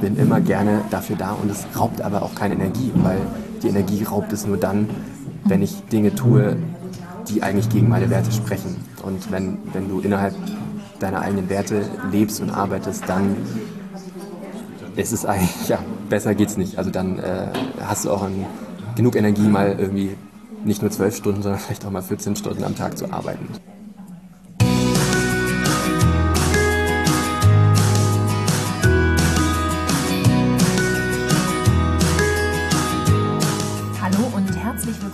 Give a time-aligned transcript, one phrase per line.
[0.00, 3.18] bin immer gerne dafür da und es raubt aber auch keine Energie, weil
[3.62, 4.88] die Energie raubt es nur dann,
[5.44, 6.56] wenn ich Dinge tue,
[7.28, 8.76] die eigentlich gegen meine Werte sprechen.
[9.02, 10.34] Und wenn, wenn du innerhalb
[10.98, 13.36] deiner eigenen Werte lebst und arbeitest, dann
[14.96, 16.78] ist es eigentlich, ja, besser geht's nicht.
[16.78, 17.48] Also dann äh,
[17.84, 18.46] hast du auch ein,
[18.96, 20.16] genug Energie, mal irgendwie
[20.64, 23.48] nicht nur zwölf Stunden, sondern vielleicht auch mal 14 Stunden am Tag zu arbeiten.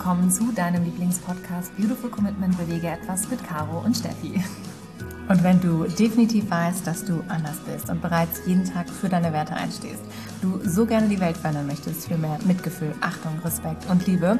[0.07, 4.41] Willkommen zu deinem Lieblingspodcast Beautiful Commitment Bewege etwas mit Caro und Steffi.
[5.27, 9.33] Und wenn du definitiv weißt, dass du anders bist und bereits jeden Tag für deine
[9.33, 10.01] Werte einstehst,
[10.41, 14.39] du so gerne die Welt verändern möchtest für mehr Mitgefühl, Achtung, Respekt und Liebe,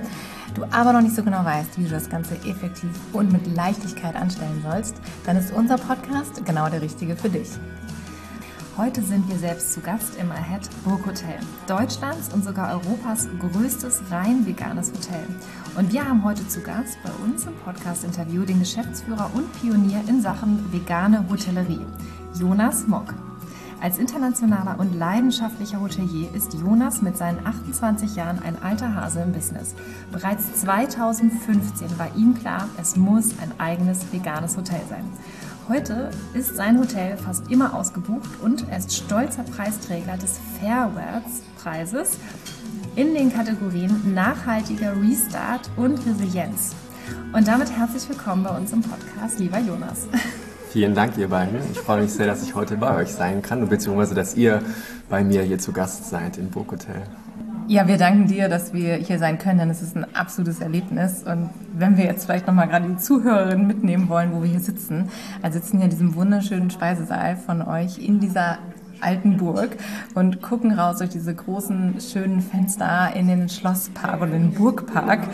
[0.56, 4.16] du aber noch nicht so genau weißt, wie du das Ganze effektiv und mit Leichtigkeit
[4.16, 4.96] anstellen sollst,
[5.26, 7.50] dann ist unser Podcast genau der richtige für dich.
[8.78, 14.46] Heute sind wir selbst zu Gast im Ahead Burghotel, Deutschlands und sogar Europas größtes rein
[14.46, 15.26] veganes Hotel.
[15.76, 20.22] Und wir haben heute zu Gast bei uns im Podcast-Interview den Geschäftsführer und Pionier in
[20.22, 21.88] Sachen vegane Hotellerie,
[22.40, 23.16] Jonas Mock.
[23.82, 29.34] Als internationaler und leidenschaftlicher Hotelier ist Jonas mit seinen 28 Jahren ein alter Hase im
[29.34, 29.74] Business.
[30.12, 35.06] Bereits 2015 war ihm klar, es muss ein eigenes veganes Hotel sein.
[35.70, 42.18] Heute ist sein Hotel fast immer ausgebucht und er ist stolzer Preisträger des Fairwords-Preises
[42.96, 46.74] in den Kategorien nachhaltiger Restart und Resilienz.
[47.34, 50.08] Und damit herzlich willkommen bei uns im Podcast, lieber Jonas.
[50.70, 51.60] Vielen Dank, ihr beiden.
[51.70, 54.62] Ich freue mich sehr, dass ich heute bei euch sein kann, beziehungsweise dass ihr
[55.10, 57.04] bei mir hier zu Gast seid im Burghotel.
[57.70, 61.24] Ja, wir danken dir, dass wir hier sein können, denn es ist ein absolutes Erlebnis.
[61.24, 65.10] Und wenn wir jetzt vielleicht nochmal gerade die Zuhörerinnen mitnehmen wollen, wo wir hier sitzen,
[65.42, 68.60] also sitzen hier in diesem wunderschönen Speisesaal von euch in dieser
[69.02, 69.78] alten Burg
[70.16, 75.28] und gucken raus durch diese großen, schönen Fenster in den Schlosspark oder den Burgpark.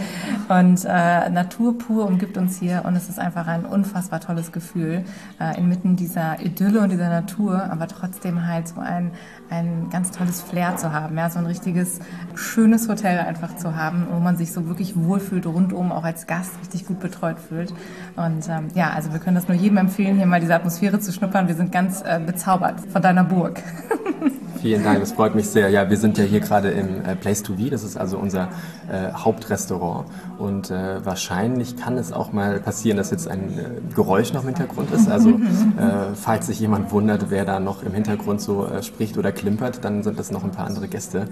[0.49, 5.03] Und äh, Natur pur umgibt uns hier und es ist einfach ein unfassbar tolles Gefühl,
[5.39, 9.11] äh, inmitten dieser Idylle und dieser Natur, aber trotzdem halt so ein,
[9.49, 11.99] ein ganz tolles Flair zu haben, ja, so ein richtiges,
[12.35, 16.51] schönes Hotel einfach zu haben, wo man sich so wirklich wohlfühlt, rundum auch als Gast
[16.61, 17.73] richtig gut betreut fühlt.
[18.15, 21.11] Und ähm, ja, also wir können das nur jedem empfehlen, hier mal diese Atmosphäre zu
[21.11, 21.47] schnuppern.
[21.47, 23.61] Wir sind ganz äh, bezaubert von deiner Burg.
[24.63, 25.67] Vielen Dank, das freut mich sehr.
[25.67, 28.47] Ja, wir sind ja hier gerade im äh, Place to Be, das ist also unser
[28.89, 30.07] äh, Hauptrestaurant.
[30.37, 34.47] Und äh, wahrscheinlich kann es auch mal passieren, dass jetzt ein äh, Geräusch noch im
[34.47, 35.09] Hintergrund ist.
[35.09, 39.33] Also äh, falls sich jemand wundert, wer da noch im Hintergrund so äh, spricht oder
[39.33, 41.27] klimpert, dann sind das noch ein paar andere Gäste,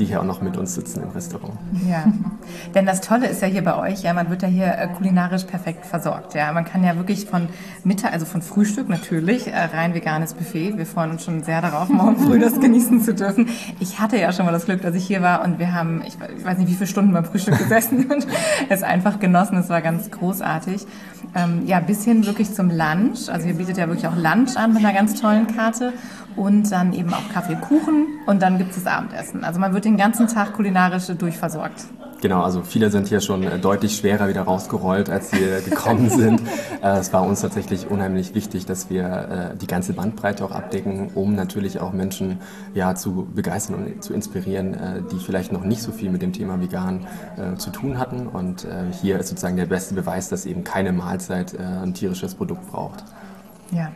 [0.00, 1.54] die hier auch noch mit uns sitzen im Restaurant.
[1.88, 2.04] Ja,
[2.74, 5.86] denn das Tolle ist ja hier bei euch, ja, man wird ja hier kulinarisch perfekt
[5.86, 6.34] versorgt.
[6.34, 7.48] Ja, man kann ja wirklich von
[7.84, 10.76] Mittag, also von Frühstück natürlich, rein veganes Buffet.
[10.76, 13.48] Wir freuen uns schon sehr darauf, morgen früh das genießen zu dürfen.
[13.80, 16.16] Ich hatte ja schon mal das Glück, dass ich hier war und wir haben, ich,
[16.18, 18.26] weiß nicht, wie viele Stunden beim Frühstück gesessen und
[18.68, 19.58] es einfach genossen.
[19.58, 20.86] Es war ganz großartig.
[21.34, 23.28] Ähm, ja, bis hin wirklich zum Lunch.
[23.28, 25.92] Also ihr bietet ja wirklich auch Lunch an mit einer ganz tollen Karte
[26.34, 29.44] und dann eben auch Kaffee, Kuchen und dann gibt es das Abendessen.
[29.44, 31.84] Also man wird den ganzen Tag kulinarisch durchversorgt.
[32.22, 36.08] Genau, also viele sind hier schon äh, deutlich schwerer wieder rausgerollt, als sie äh, gekommen
[36.08, 36.40] sind.
[36.82, 41.36] Äh, es war uns tatsächlich unheimlich wichtig, dass wir die ganze Bandbreite auch abdecken, um
[41.36, 42.40] natürlich auch Menschen
[42.74, 46.60] ja, zu begeistern und zu inspirieren, die vielleicht noch nicht so viel mit dem Thema
[46.60, 47.06] Vegan
[47.56, 48.26] zu tun hatten.
[48.26, 48.66] Und
[49.00, 53.04] hier ist sozusagen der beste Beweis, dass eben keine Mahlzeit ein tierisches Produkt braucht.
[53.70, 53.92] Ja,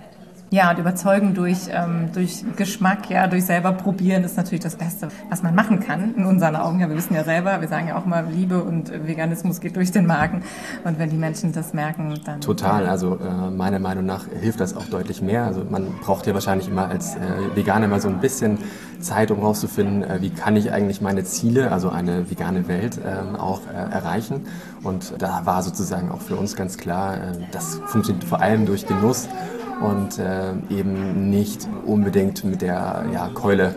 [0.50, 5.08] ja, und überzeugen durch, ähm, durch Geschmack, ja, durch selber probieren ist natürlich das Beste,
[5.28, 6.78] was man machen kann, in unseren Augen.
[6.78, 9.90] Ja, wir wissen ja selber, wir sagen ja auch mal, Liebe und Veganismus geht durch
[9.90, 10.42] den Magen.
[10.84, 12.40] Und wenn die Menschen das merken, dann...
[12.40, 15.44] Total, also äh, meiner Meinung nach hilft das auch deutlich mehr.
[15.44, 17.18] Also man braucht ja wahrscheinlich immer als äh,
[17.56, 18.58] Veganer immer so ein bisschen
[19.00, 23.36] Zeit, um rauszufinden, äh, wie kann ich eigentlich meine Ziele, also eine vegane Welt, äh,
[23.36, 24.46] auch äh, erreichen.
[24.84, 27.18] Und da war sozusagen auch für uns ganz klar, äh,
[27.50, 29.28] das funktioniert vor allem durch Genuss
[29.81, 33.75] und äh, eben nicht unbedingt mit der ja, Keule,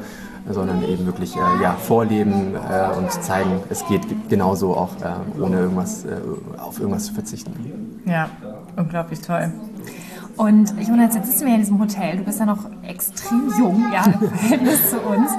[0.50, 5.58] sondern eben wirklich äh, ja, vorleben äh, und zeigen, es geht genauso auch äh, ohne
[5.58, 6.18] irgendwas äh,
[6.58, 8.02] auf irgendwas zu verzichten.
[8.06, 8.30] Ja,
[8.76, 9.52] unglaublich toll.
[10.40, 12.16] Und meine, jetzt sitzen wir in diesem Hotel.
[12.16, 15.32] Du bist ja noch extrem jung, ja, im Verhältnis zu uns.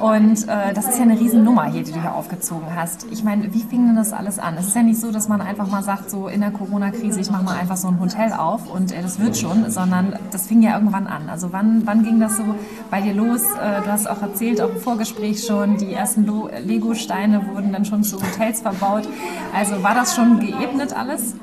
[0.00, 3.06] Und äh, das ist ja eine Riesennummer hier, die du hier aufgezogen hast.
[3.10, 4.56] Ich meine, wie fing denn das alles an?
[4.58, 7.30] Es ist ja nicht so, dass man einfach mal sagt, so in der Corona-Krise, ich
[7.30, 10.62] mache mal einfach so ein Hotel auf und äh, das wird schon, sondern das fing
[10.62, 11.28] ja irgendwann an.
[11.28, 12.44] Also wann, wann ging das so
[12.90, 13.42] bei dir los?
[13.42, 16.26] Äh, du hast auch erzählt, auch im Vorgespräch schon, die ersten
[16.64, 19.06] Lego-Steine wurden dann schon zu Hotels verbaut.
[19.54, 21.34] Also war das schon geebnet alles?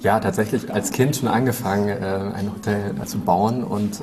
[0.00, 1.94] Ja, tatsächlich als Kind schon angefangen, äh,
[2.34, 4.02] ein Hotel zu bauen und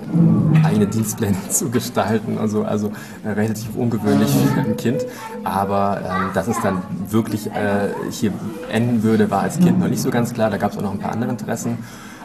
[0.63, 2.37] eigene Dienstpläne zu gestalten.
[2.37, 2.91] Also, also
[3.23, 5.05] äh, relativ ungewöhnlich für ein Kind.
[5.43, 8.33] Aber ähm, dass es dann wirklich äh, hier
[8.71, 10.49] enden würde, war als Kind noch nicht so ganz klar.
[10.49, 11.77] Da gab es auch noch ein paar andere Interessen.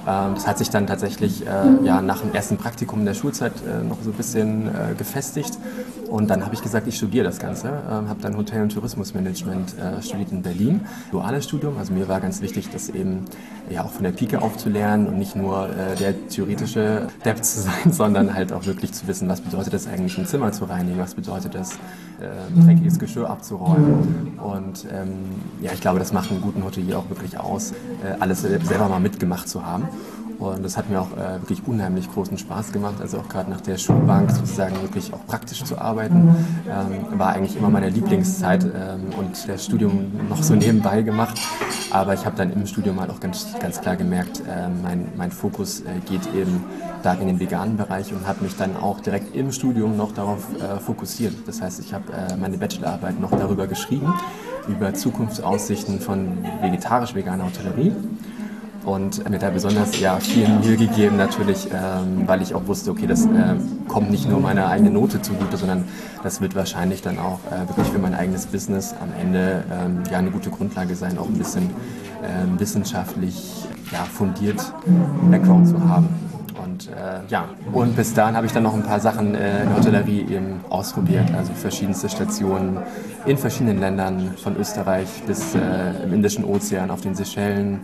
[0.09, 3.53] Ähm, das hat sich dann tatsächlich äh, ja, nach dem ersten Praktikum in der Schulzeit
[3.67, 5.59] äh, noch so ein bisschen äh, gefestigt.
[6.09, 7.69] Und dann habe ich gesagt, ich studiere das Ganze.
[7.69, 10.81] Ähm, habe dann Hotel- und Tourismusmanagement studiert in Berlin.
[11.11, 11.77] Duales Studium.
[11.77, 13.27] Also mir war ganz wichtig, das eben
[13.69, 15.69] ja auch von der Pike aufzulernen und nicht nur
[16.01, 20.17] der theoretische Depp zu sein, sondern halt auch wirklich zu wissen, was bedeutet das eigentlich,
[20.17, 24.39] ein Zimmer zu reinigen, was bedeutet das, äh, dreckiges Geschirr abzuräumen.
[24.39, 25.19] Und ähm,
[25.61, 27.75] ja, ich glaube, das macht einen guten Hotelier auch wirklich aus,
[28.21, 29.89] alles selber mal mitgemacht zu haben.
[30.39, 32.97] Und das hat mir auch äh, wirklich unheimlich großen Spaß gemacht.
[33.01, 36.35] Also auch gerade nach der Schulbank sozusagen wirklich auch praktisch zu arbeiten,
[36.69, 41.41] ähm, war eigentlich immer meine Lieblingszeit ähm, und das Studium noch so nebenbei gemacht.
[41.91, 45.33] Aber ich habe dann im Studium halt auch ganz, ganz klar gemerkt, äh, mein, mein
[45.33, 46.65] Fokus äh, geht eben
[47.03, 50.47] da in den veganen Bereich und habe mich dann auch direkt im Studium noch darauf
[50.55, 51.35] äh, fokussiert.
[51.47, 54.13] Das heißt, ich habe äh, meine Bachelorarbeit noch darüber geschrieben,
[54.69, 57.93] über Zukunftsaussichten von vegetarisch-veganer Hotellerie
[58.85, 63.07] und mir da besonders ja, viel Mühe gegeben natürlich, ähm, weil ich auch wusste, okay,
[63.07, 65.85] das äh, kommt nicht nur meiner eigenen Note zugute, sondern
[66.23, 70.19] das wird wahrscheinlich dann auch äh, wirklich für mein eigenes Business am Ende ähm, ja
[70.19, 71.65] eine gute Grundlage sein, auch ein bisschen
[72.23, 74.73] äh, wissenschaftlich ja, fundiert
[75.31, 76.09] Background zu haben.
[76.63, 79.69] Und äh, ja, und bis dahin habe ich dann noch ein paar Sachen äh, in
[79.69, 82.79] der Hotellerie eben ausprobiert, also verschiedenste Stationen
[83.27, 85.59] in verschiedenen Ländern, von Österreich bis äh,
[86.05, 87.81] im Indischen Ozean, auf den Seychellen,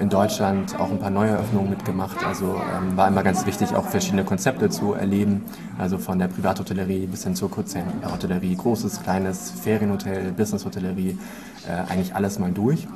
[0.00, 2.24] in Deutschland auch ein paar Neueröffnungen mitgemacht.
[2.24, 5.44] Also ähm, war immer ganz wichtig, auch verschiedene Konzepte zu erleben.
[5.78, 11.18] Also von der Privathotellerie bis hin zur Kurzhotellerie, großes, kleines Ferienhotel, Businesshotellerie,
[11.66, 12.86] äh, eigentlich alles mal durch.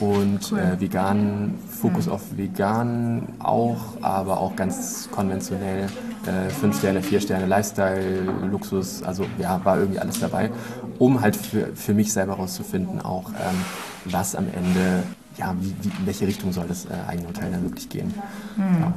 [0.00, 0.58] Und cool.
[0.58, 2.12] äh, vegan, Fokus mhm.
[2.12, 5.88] auf vegan auch, aber auch ganz konventionell.
[6.26, 10.50] Äh, fünf Sterne, vier Sterne, Lifestyle, Luxus, also ja, war irgendwie alles dabei,
[10.98, 13.64] um halt für, für mich selber herauszufinden, auch ähm,
[14.04, 15.02] was am Ende
[15.38, 18.12] ja, wie, wie, in welche Richtung soll das äh, eigene Hotel dann wirklich gehen.
[18.56, 18.80] Mhm.
[18.80, 18.92] Ja.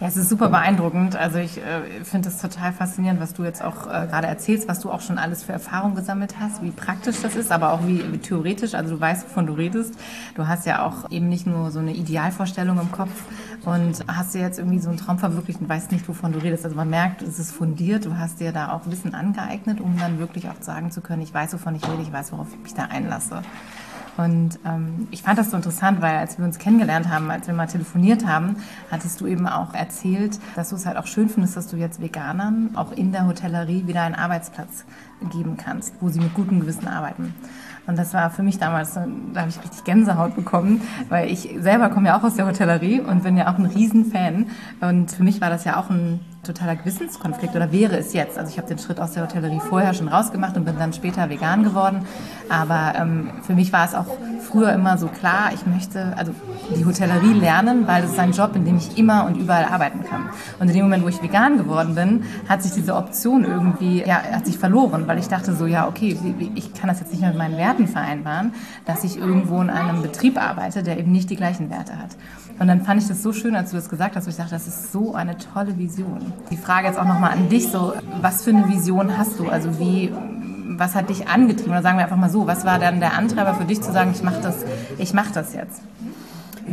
[0.00, 1.14] Ja, es ist super beeindruckend.
[1.14, 4.80] Also ich äh, finde es total faszinierend, was du jetzt auch äh, gerade erzählst, was
[4.80, 8.02] du auch schon alles für Erfahrung gesammelt hast, wie praktisch das ist, aber auch wie,
[8.10, 8.72] wie, theoretisch.
[8.72, 9.92] Also du weißt, wovon du redest.
[10.36, 13.10] Du hast ja auch eben nicht nur so eine Idealvorstellung im Kopf
[13.66, 16.64] und hast dir jetzt irgendwie so einen Traum verwirklicht und weißt nicht, wovon du redest.
[16.64, 18.06] Also man merkt, es ist fundiert.
[18.06, 21.34] Du hast dir da auch Wissen angeeignet, um dann wirklich auch sagen zu können, ich
[21.34, 23.42] weiß, wovon ich rede, ich weiß, worauf ich mich da einlasse.
[24.24, 27.54] Und ähm, ich fand das so interessant, weil als wir uns kennengelernt haben, als wir
[27.54, 28.56] mal telefoniert haben,
[28.90, 32.02] hattest du eben auch erzählt, dass du es halt auch schön findest, dass du jetzt
[32.02, 34.84] Veganern auch in der Hotellerie wieder einen Arbeitsplatz
[35.32, 37.34] geben kannst, wo sie mit gutem Gewissen arbeiten.
[37.86, 41.88] Und das war für mich damals, da habe ich richtig Gänsehaut bekommen, weil ich selber
[41.88, 44.48] komme ja auch aus der Hotellerie und bin ja auch ein Riesenfan.
[44.80, 48.38] Und für mich war das ja auch ein totaler Gewissenskonflikt oder wäre es jetzt.
[48.38, 51.28] Also ich habe den Schritt aus der Hotellerie vorher schon rausgemacht und bin dann später
[51.28, 52.06] vegan geworden.
[52.48, 54.06] Aber ähm, für mich war es auch
[54.40, 56.32] früher immer so klar, ich möchte also
[56.74, 60.02] die Hotellerie lernen, weil es ist ein Job, in dem ich immer und überall arbeiten
[60.04, 60.30] kann.
[60.58, 64.22] Und in dem Moment, wo ich vegan geworden bin, hat sich diese Option irgendwie, ja,
[64.22, 66.16] hat sich verloren, weil ich dachte so, ja, okay,
[66.54, 68.52] ich kann das jetzt nicht mehr mit meinen Werten vereinbaren,
[68.86, 72.16] dass ich irgendwo in einem Betrieb arbeite, der eben nicht die gleichen Werte hat.
[72.58, 74.50] Und dann fand ich das so schön, als du das gesagt hast, wo ich dachte,
[74.50, 76.29] das ist so eine tolle Vision.
[76.50, 79.48] Die Frage jetzt auch nochmal an dich, so, was für eine Vision hast du?
[79.48, 80.12] Also wie,
[80.76, 81.72] was hat dich angetrieben?
[81.72, 84.12] Oder sagen wir einfach mal so, was war dann der Antreiber für dich zu sagen,
[84.14, 84.56] ich mache das,
[84.98, 85.82] ich mache das jetzt?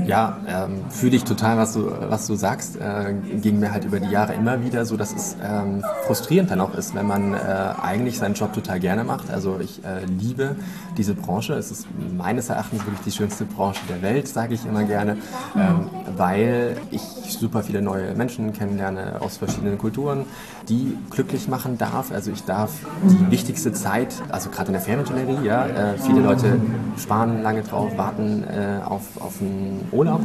[0.05, 2.77] Ja, ähm, fühle ich total, was du, was du sagst.
[2.77, 6.61] Äh, ging mir halt über die Jahre immer wieder so, dass es ähm, frustrierend dann
[6.61, 7.37] auch ist, wenn man äh,
[7.81, 9.31] eigentlich seinen Job total gerne macht.
[9.31, 10.55] Also ich äh, liebe
[10.97, 11.53] diese Branche.
[11.53, 15.17] Es ist meines Erachtens wirklich die schönste Branche der Welt, sage ich immer gerne,
[15.55, 20.25] ähm, weil ich super viele neue Menschen kennenlerne aus verschiedenen Kulturen,
[20.69, 22.11] die glücklich machen darf.
[22.11, 22.71] Also ich darf
[23.03, 26.59] die wichtigste Zeit, also gerade in der Fernhotellerie, ja, äh, viele Leute
[26.97, 30.21] sparen lange drauf, warten äh, auf, auf einen Urlaub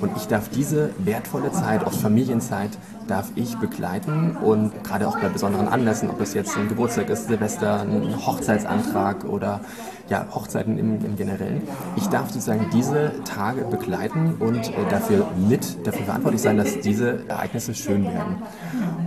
[0.00, 2.70] und ich darf diese wertvolle Zeit, auch Familienzeit,
[3.06, 7.28] darf ich begleiten und gerade auch bei besonderen Anlässen, ob es jetzt ein Geburtstag ist,
[7.28, 9.60] Silvester, ein Hochzeitsantrag oder
[10.08, 11.62] ja, Hochzeiten im, im Generellen.
[11.96, 17.26] Ich darf sozusagen diese Tage begleiten und äh, dafür mit, dafür verantwortlich sein, dass diese
[17.28, 18.42] Ereignisse schön werden.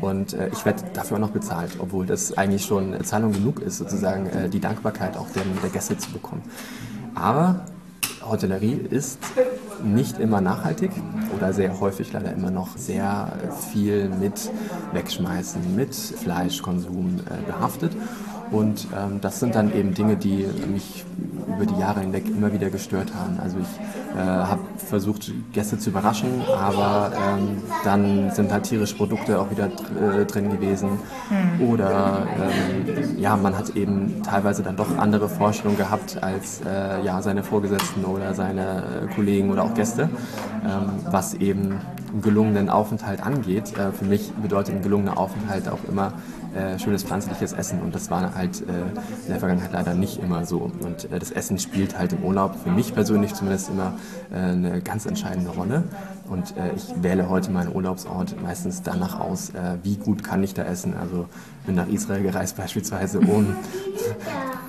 [0.01, 3.77] Und äh, ich werde dafür auch noch bezahlt, obwohl das eigentlich schon Zahlung genug ist,
[3.77, 6.41] sozusagen äh, die Dankbarkeit auch der, der Gäste zu bekommen.
[7.13, 7.65] Aber
[8.29, 9.19] Hotellerie ist
[9.83, 10.91] nicht immer nachhaltig
[11.35, 13.31] oder sehr häufig leider immer noch sehr
[13.71, 14.51] viel mit
[14.93, 17.91] Wegschmeißen, mit Fleischkonsum äh, behaftet.
[18.51, 21.05] Und ähm, das sind dann eben Dinge, die mich
[21.47, 23.39] über die Jahre hinweg immer wieder gestört haben.
[23.41, 29.39] Also ich äh, habe versucht, Gäste zu überraschen, aber ähm, dann sind halt tierische Produkte
[29.39, 30.99] auch wieder äh, drin gewesen.
[31.29, 31.69] Mhm.
[31.69, 37.21] Oder ähm, ja, man hat eben teilweise dann doch andere Vorstellungen gehabt als äh, ja,
[37.21, 40.09] seine Vorgesetzten oder seine äh, Kollegen oder auch Gäste,
[40.63, 41.79] ähm, was eben
[42.11, 43.73] einen gelungenen Aufenthalt angeht.
[43.77, 46.13] Äh, für mich bedeutet ein gelungener Aufenthalt auch immer
[46.55, 50.45] äh, schönes pflanzliches Essen und das war halt äh, in der Vergangenheit leider nicht immer
[50.45, 50.59] so.
[50.59, 53.93] Und äh, das Essen spielt halt im Urlaub für mich persönlich zumindest immer
[54.31, 55.83] äh, eine ganz entscheidende Rolle.
[56.29, 59.51] Und äh, ich wähle heute meinen Urlaubsort meistens danach aus,
[59.83, 60.95] wie gut kann ich da essen.
[60.95, 61.25] Also
[61.65, 63.55] bin nach Israel gereist beispielsweise, um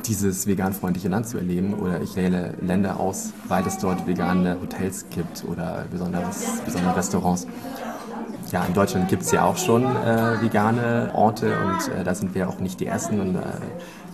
[0.07, 1.75] dieses veganfreundliche Land zu erleben.
[1.75, 6.27] Oder ich wähle Länder aus, weil es dort vegane Hotels gibt oder besondere
[6.97, 7.47] Restaurants
[8.53, 12.35] ja, in Deutschland gibt es ja auch schon äh, vegane Orte und äh, da sind
[12.35, 13.41] wir auch nicht die Ersten und äh,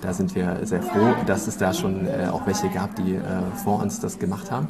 [0.02, 3.20] da sind wir sehr froh, dass es da schon äh, auch welche gab, die äh,
[3.62, 4.68] vor uns das gemacht haben.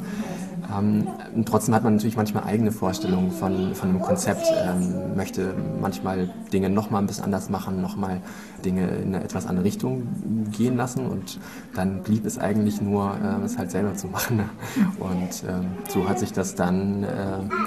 [0.77, 1.07] Ähm,
[1.45, 6.69] trotzdem hat man natürlich manchmal eigene Vorstellungen von, von einem Konzept, ähm, möchte manchmal Dinge
[6.69, 8.21] nochmal ein bisschen anders machen, nochmal
[8.63, 10.07] Dinge in eine etwas andere Richtung
[10.51, 11.39] gehen lassen und
[11.75, 14.49] dann blieb es eigentlich nur, äh, es halt selber zu machen.
[14.99, 17.07] Und ähm, so hat sich das dann äh,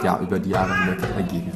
[0.05, 1.53] ja, über die Jahre hinweg ergeben.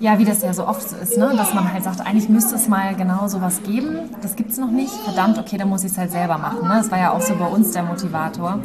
[0.00, 1.32] Ja, wie das ja so oft ist, ne?
[1.36, 4.10] dass man halt sagt, eigentlich müsste es mal genau sowas geben.
[4.20, 4.92] Das gibt es noch nicht.
[4.92, 6.68] Verdammt, okay, dann muss ich es halt selber machen.
[6.68, 6.74] Ne?
[6.76, 8.58] Das war ja auch so bei uns der Motivator.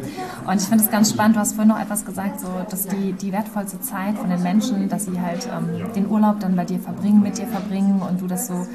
[0.46, 2.09] Und ich finde es ganz spannend, du hast vorhin noch etwas gesagt,
[2.40, 6.40] so, dass die, die wertvollste Zeit von den Menschen, dass sie halt ähm, den Urlaub
[6.40, 8.66] dann bei dir verbringen, mit dir verbringen und du das so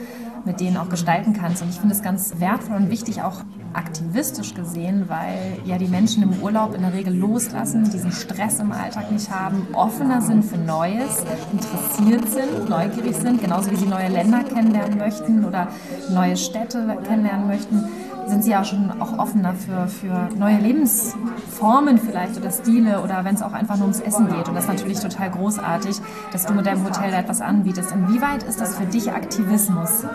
[0.45, 1.61] mit denen auch gestalten kannst.
[1.61, 3.41] Und ich finde es ganz wertvoll und wichtig, auch
[3.75, 8.72] aktivistisch gesehen, weil ja die Menschen im Urlaub in der Regel loslassen, diesen Stress im
[8.72, 14.10] Alltag nicht haben, offener sind für Neues, interessiert sind, neugierig sind, genauso wie sie neue
[14.10, 15.67] Länder kennenlernen möchten oder
[16.12, 17.84] neue Städte kennenlernen möchten
[18.27, 23.36] sind sie auch schon auch offener für, für neue Lebensformen vielleicht oder Stile oder wenn
[23.36, 24.48] es auch einfach nur ums Essen geht.
[24.48, 25.98] Und das ist natürlich total großartig,
[26.32, 27.91] dass du mit deinem Hotel da etwas anbietest.
[27.91, 30.05] Inwieweit ist das für dich Aktivismus?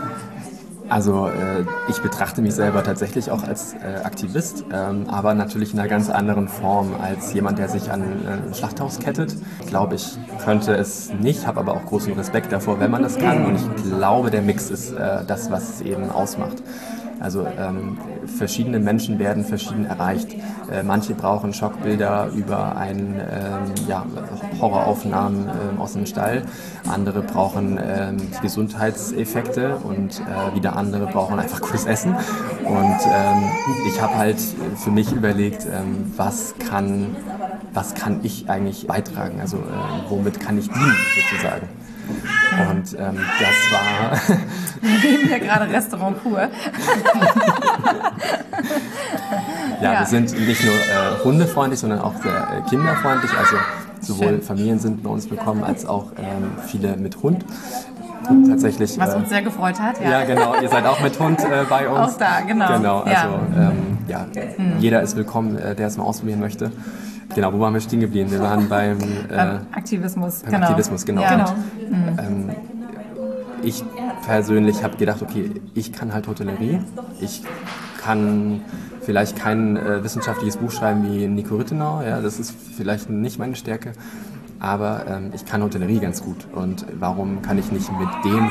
[0.90, 5.78] Also äh, ich betrachte mich selber tatsächlich auch als äh, Aktivist, ähm, aber natürlich in
[5.78, 9.37] einer ganz anderen Form als jemand, der sich an äh, ein Schlachthaus kettet.
[9.61, 13.18] Ich glaube, ich könnte es nicht, habe aber auch großen Respekt davor, wenn man das
[13.18, 13.47] kann.
[13.47, 16.56] Und ich glaube, der Mix ist äh, das, was es eben ausmacht.
[17.20, 17.98] Also ähm,
[18.38, 20.34] verschiedene Menschen werden verschieden erreicht.
[20.70, 24.04] Äh, manche brauchen Schockbilder über ein, ähm, ja,
[24.60, 26.42] Horroraufnahmen äh, aus dem Stall,
[26.88, 32.14] andere brauchen ähm, Gesundheitseffekte und äh, wieder andere brauchen einfach cooles Essen.
[32.64, 33.50] Und ähm,
[33.86, 34.38] ich habe halt
[34.76, 37.16] für mich überlegt, ähm, was kann
[37.72, 39.40] was kann ich eigentlich beitragen?
[39.40, 39.60] Also äh,
[40.08, 41.68] womit kann ich dienen sozusagen?
[42.71, 44.38] Und ähm, das war.
[44.81, 46.38] Wir leben ja gerade Restaurant pur.
[49.83, 53.31] ja, ja, wir sind nicht nur äh, hundefreundlich, sondern auch sehr äh, kinderfreundlich.
[53.37, 53.57] Also
[54.00, 54.43] sowohl Schön.
[54.43, 57.45] Familien sind bei uns willkommen als auch ähm, viele mit Hund.
[58.49, 58.99] Tatsächlich.
[58.99, 60.11] Was uns äh, sehr gefreut hat, ja.
[60.11, 60.55] Ja, genau.
[60.61, 62.14] Ihr seid auch mit Hund äh, bei uns.
[62.14, 62.69] Auch da, genau.
[62.76, 64.26] Genau, also ja, ähm, ja
[64.57, 64.79] hm.
[64.79, 66.71] jeder ist willkommen, äh, der es mal ausprobieren möchte.
[67.34, 68.30] Genau, wo waren wir stehen geblieben?
[68.30, 68.99] Wir waren beim,
[69.30, 70.42] äh, Aktivismus.
[70.42, 70.66] Beim genau.
[70.66, 71.22] Aktivismus, genau.
[71.22, 71.30] Ja.
[71.37, 71.50] genau.
[71.50, 72.50] Und, ähm,
[73.62, 73.84] ich
[74.25, 76.80] persönlich habe gedacht, okay, ich kann halt Hotellerie,
[77.20, 77.42] ich
[78.00, 78.62] kann
[79.02, 83.56] vielleicht kein äh, wissenschaftliches Buch schreiben wie Nico Rittenau, ja, das ist vielleicht nicht meine
[83.56, 83.92] Stärke,
[84.58, 88.50] aber ähm, ich kann Hotellerie ganz gut und warum kann ich nicht mit dem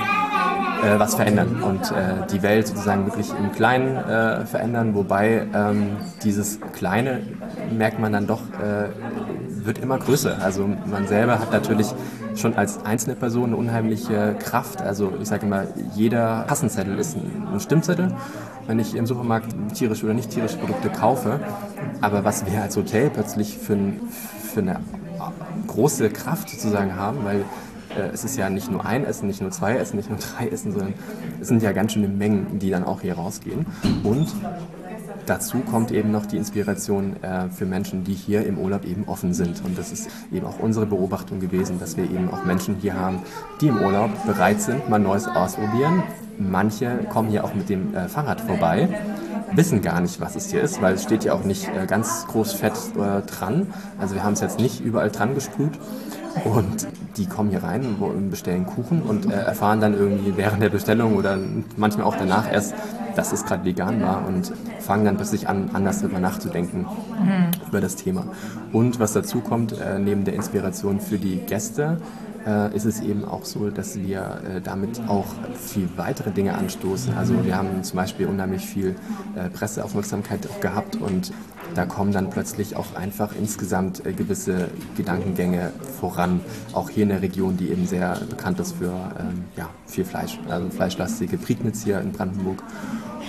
[0.84, 5.98] äh, was verändern und äh, die Welt sozusagen wirklich im Kleinen äh, verändern, wobei ähm,
[6.24, 7.22] dieses Kleine
[7.76, 8.90] merkt man dann doch, äh,
[9.66, 10.38] wird immer größer.
[10.42, 11.94] Also man selber hat natürlich
[12.36, 14.82] schon als einzelne Person eine unheimliche Kraft.
[14.82, 15.64] Also ich sage immer,
[15.96, 18.14] jeder Kassenzettel ist ein Stimmzettel,
[18.68, 21.40] wenn ich im Supermarkt tierische oder nicht tierische Produkte kaufe.
[22.02, 24.00] Aber was wir als Hotel plötzlich für, ein,
[24.54, 24.80] für eine
[25.68, 27.44] große Kraft sozusagen haben, weil
[28.14, 30.72] es ist ja nicht nur ein Essen, nicht nur zwei Essen, nicht nur drei Essen,
[30.72, 30.94] sondern
[31.42, 33.66] es sind ja ganz schöne Mengen, die dann auch hier rausgehen.
[34.04, 34.28] Und
[35.26, 39.34] dazu kommt eben noch die Inspiration äh, für Menschen, die hier im Urlaub eben offen
[39.34, 39.64] sind.
[39.64, 43.20] Und das ist eben auch unsere Beobachtung gewesen, dass wir eben auch Menschen hier haben,
[43.62, 46.04] die im Urlaub bereit sind, mal Neues ausprobieren.
[46.38, 48.88] Manche kommen hier auch mit dem äh, Fahrrad vorbei,
[49.52, 52.26] wissen gar nicht, was es hier ist, weil es steht ja auch nicht äh, ganz
[52.28, 53.68] groß fett äh, dran.
[54.00, 55.74] Also wir haben es jetzt nicht überall dran gesprüht.
[56.46, 60.70] Und die kommen hier rein und bestellen Kuchen und äh, erfahren dann irgendwie während der
[60.70, 61.38] Bestellung oder
[61.78, 62.74] manchmal auch danach erst,
[63.16, 67.52] dass es gerade vegan war und fangen dann plötzlich an, anders darüber nachzudenken mhm.
[67.68, 68.26] über das Thema.
[68.72, 71.98] Und was dazu kommt, äh, neben der Inspiration für die Gäste,
[72.50, 77.14] äh, ist es eben auch so, dass wir äh, damit auch viel weitere Dinge anstoßen.
[77.14, 78.96] Also wir haben zum Beispiel unheimlich viel
[79.36, 81.32] äh, Presseaufmerksamkeit gehabt und
[81.76, 86.42] da kommen dann plötzlich auch einfach insgesamt äh, gewisse Gedankengänge voran.
[86.74, 90.40] Auch hier in der Region, die eben sehr bekannt ist für ähm, ja, viel Fleisch,
[90.50, 92.64] also fleischlastige Prignitz hier in Brandenburg.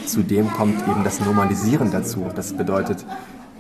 [0.07, 2.27] Zudem kommt eben das Normalisieren dazu.
[2.35, 3.05] Das bedeutet,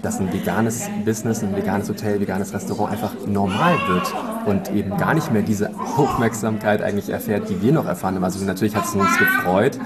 [0.02, 4.14] dass ein veganes Business, ein veganes Hotel, veganes Restaurant einfach normal wird
[4.46, 8.24] und eben gar nicht mehr diese Aufmerksamkeit eigentlich erfährt, die wir noch erfahren haben.
[8.24, 9.78] Also natürlich hat es uns gefreut,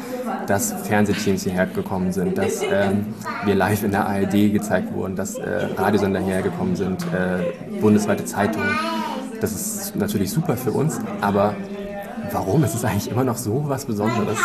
[0.47, 3.06] dass Fernsehteams hierher gekommen sind, dass ähm,
[3.44, 8.25] wir live in der ARD gezeigt wurden, dass äh, Radiosender hierher gekommen sind, äh, bundesweite
[8.25, 8.68] Zeitungen.
[9.40, 11.54] Das ist natürlich super für uns, aber
[12.30, 14.38] warum ist es eigentlich immer noch so was Besonderes?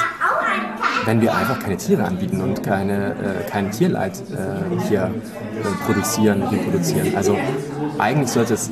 [1.06, 6.44] Wenn wir einfach keine Tiere anbieten und keine, äh, kein Tierleid äh, hier äh, produzieren,
[6.44, 7.16] reproduzieren.
[7.16, 7.38] Also
[7.98, 8.70] eigentlich sollte es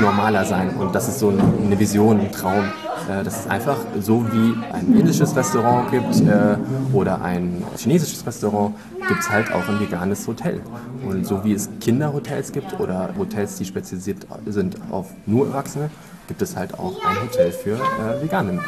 [0.00, 2.64] normaler sein und das ist so eine Vision, ein Traum,
[3.08, 6.56] äh, dass es einfach so wie ein indisches Restaurant gibt äh,
[6.92, 8.74] oder ein chinesisches Restaurant,
[9.08, 10.60] gibt es halt auch ein veganes Hotel.
[11.06, 15.90] Und so wie es Kinderhotels gibt oder Hotels, die spezialisiert sind auf nur Erwachsene,
[16.32, 18.58] gibt es halt auch ein Hotel für äh, vegane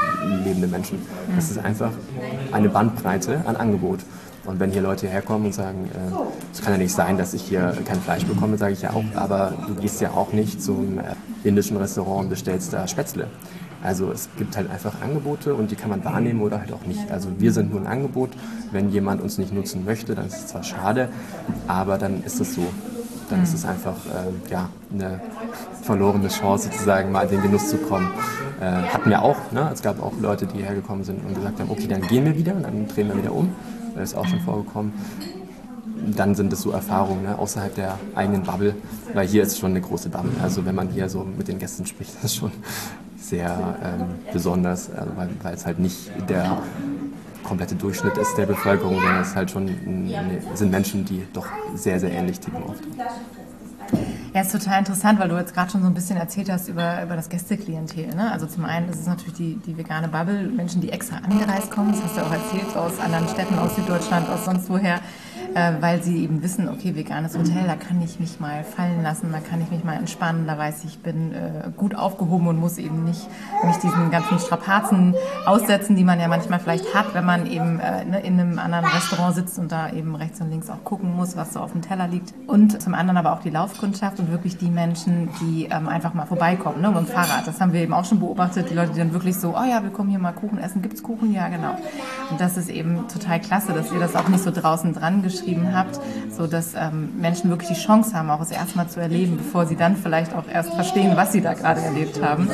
[0.44, 1.00] lebende Menschen.
[1.34, 1.92] Das ist einfach
[2.52, 4.00] eine Bandbreite an Angebot.
[4.44, 6.14] Und wenn hier Leute herkommen und sagen, äh,
[6.52, 8.90] es äh, kann ja nicht sein, dass ich hier kein Fleisch bekomme, sage ich ja
[8.90, 11.04] auch, aber du gehst ja auch nicht zum äh,
[11.42, 13.28] indischen Restaurant und bestellst da Spätzle.
[13.82, 17.10] Also es gibt halt einfach Angebote und die kann man wahrnehmen oder halt auch nicht.
[17.10, 18.28] Also wir sind nur ein Angebot.
[18.72, 21.08] Wenn jemand uns nicht nutzen möchte, dann ist es zwar schade,
[21.66, 22.66] aber dann ist es so.
[23.34, 25.20] Dann ist es einfach äh, ja, eine
[25.82, 28.12] verlorene Chance, sozusagen mal in den Genuss zu kommen.
[28.60, 29.50] Äh, hatten wir auch.
[29.50, 29.68] Ne?
[29.72, 32.54] Es gab auch Leute, die hergekommen sind und gesagt haben, okay, dann gehen wir wieder
[32.54, 33.52] und dann drehen wir wieder um.
[33.96, 34.92] Das ist auch schon vorgekommen.
[36.16, 38.76] Dann sind es so Erfahrungen ne, außerhalb der eigenen Bubble,
[39.14, 40.30] weil hier ist schon eine große Bubble.
[40.40, 42.52] Also wenn man hier so mit den Gästen spricht, das ist schon
[43.18, 46.58] sehr ähm, besonders, also weil, weil es halt nicht der
[47.44, 52.00] komplette Durchschnitt ist der Bevölkerung, sondern es halt schon eine, sind Menschen, die doch sehr,
[52.00, 52.82] sehr ähnlich ticken oft.
[54.34, 57.00] Ja, ist total interessant, weil du jetzt gerade schon so ein bisschen erzählt hast über,
[57.04, 58.08] über das Gästeklientel.
[58.16, 58.32] Ne?
[58.32, 61.92] Also zum einen ist es natürlich die, die vegane Bubble, Menschen, die extra angereist kommen,
[61.92, 64.98] das hast du auch erzählt, aus anderen Städten, aus Süddeutschland, aus sonst woher,
[65.54, 69.30] äh, weil sie eben wissen, okay, veganes Hotel, da kann ich mich mal fallen lassen,
[69.32, 72.58] da kann ich mich mal entspannen, da weiß ich, ich bin äh, gut aufgehoben und
[72.58, 73.26] muss eben nicht
[73.64, 75.14] mich diesen ganzen Strapazen
[75.46, 78.84] aussetzen, die man ja manchmal vielleicht hat, wenn man eben äh, ne, in einem anderen
[78.86, 81.82] Restaurant sitzt und da eben rechts und links auch gucken muss, was so auf dem
[81.82, 82.34] Teller liegt.
[82.46, 86.26] Und zum anderen aber auch die Laufkundschaft und wirklich die Menschen, die ähm, einfach mal
[86.26, 87.46] vorbeikommen, ne, mit dem Fahrrad.
[87.46, 89.82] Das haben wir eben auch schon beobachtet, die Leute, die dann wirklich so, oh ja,
[89.82, 91.32] wir kommen hier mal Kuchen essen, gibt es Kuchen?
[91.32, 91.76] Ja, genau.
[92.30, 95.43] Und das ist eben total klasse, dass ihr das auch nicht so draußen dran geschrieben
[95.44, 99.36] geschrieben habt, so dass ähm, Menschen wirklich die Chance haben, auch es erstmal zu erleben,
[99.36, 102.48] bevor sie dann vielleicht auch erst verstehen, was sie da gerade erlebt haben.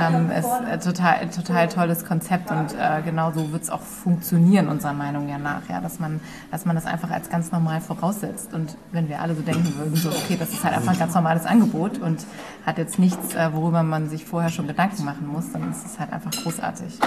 [0.00, 4.68] Ähm, ist äh, total, total tolles Konzept und äh, genau so wird es auch funktionieren,
[4.68, 8.54] unserer Meinung ja nach, ja, dass man, dass man das einfach als ganz normal voraussetzt.
[8.54, 11.14] Und wenn wir alle so denken würden, so okay, das ist halt einfach ein ganz
[11.14, 12.24] normales Angebot und
[12.64, 15.98] hat jetzt nichts, äh, worüber man sich vorher schon Gedanken machen muss, dann ist es
[15.98, 16.98] halt einfach großartig.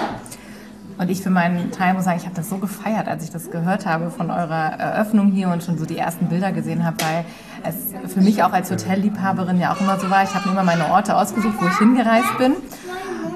[0.98, 3.50] Und ich für meinen Teil muss sagen, ich habe das so gefeiert, als ich das
[3.52, 7.26] gehört habe von eurer Eröffnung hier und schon so die ersten Bilder gesehen habe, weil
[7.64, 10.24] es für mich auch als Hotelliebhaberin ja auch immer so war.
[10.24, 12.54] Ich habe mir immer meine Orte ausgesucht, wo ich hingereist bin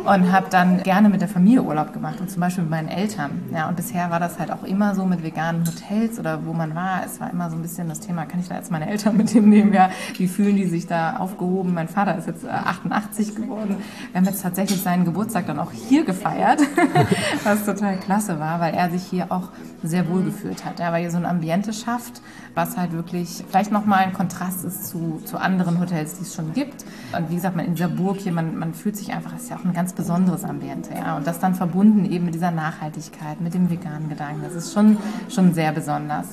[0.08, 3.44] und habe dann gerne mit der Familie Urlaub gemacht und zum Beispiel mit meinen Eltern.
[3.54, 6.76] Ja, und bisher war das halt auch immer so mit veganen Hotels oder wo man
[6.76, 7.02] war.
[7.06, 9.30] Es war immer so ein bisschen das Thema, kann ich da jetzt meine Eltern mit
[9.30, 9.74] hinnehmen?
[9.74, 11.74] Ja, wie fühlen die sich da aufgehoben?
[11.74, 13.76] Mein Vater ist jetzt 88 äh, geworden.
[14.12, 16.62] Wir haben jetzt tatsächlich seinen Geburtstag dann auch hier gefeiert,
[17.44, 19.50] was total klasse war, weil er sich hier auch
[19.84, 20.80] sehr wohl gefühlt hat.
[20.80, 22.22] Ja, weil hier so ein Ambiente schafft,
[22.56, 26.54] was halt wirklich vielleicht nochmal ein Kontrast ist zu, zu anderen Hotels, die es schon
[26.54, 26.86] gibt.
[27.16, 29.50] Und wie gesagt, man in dieser Burg hier, man, man fühlt sich einfach, das ist
[29.50, 30.94] ja auch ein ganz besonderes Ambiente.
[30.94, 31.18] Ja?
[31.18, 34.42] Und das dann verbunden eben mit dieser Nachhaltigkeit, mit dem veganen Gedanken.
[34.44, 34.98] Das ist schon,
[35.30, 36.28] schon sehr besonders.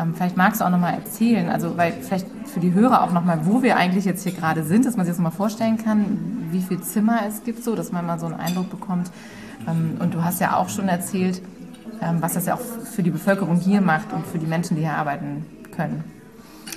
[0.00, 3.40] Ähm, vielleicht magst du auch nochmal erzählen, also weil vielleicht für die Hörer auch nochmal,
[3.44, 6.62] wo wir eigentlich jetzt hier gerade sind, dass man sich das mal vorstellen kann, wie
[6.62, 9.10] viele Zimmer es gibt, so dass man mal so einen Eindruck bekommt.
[9.68, 11.42] Ähm, und du hast ja auch schon erzählt,
[12.00, 14.82] ähm, was das ja auch für die Bevölkerung hier macht und für die Menschen, die
[14.82, 16.04] hier arbeiten können.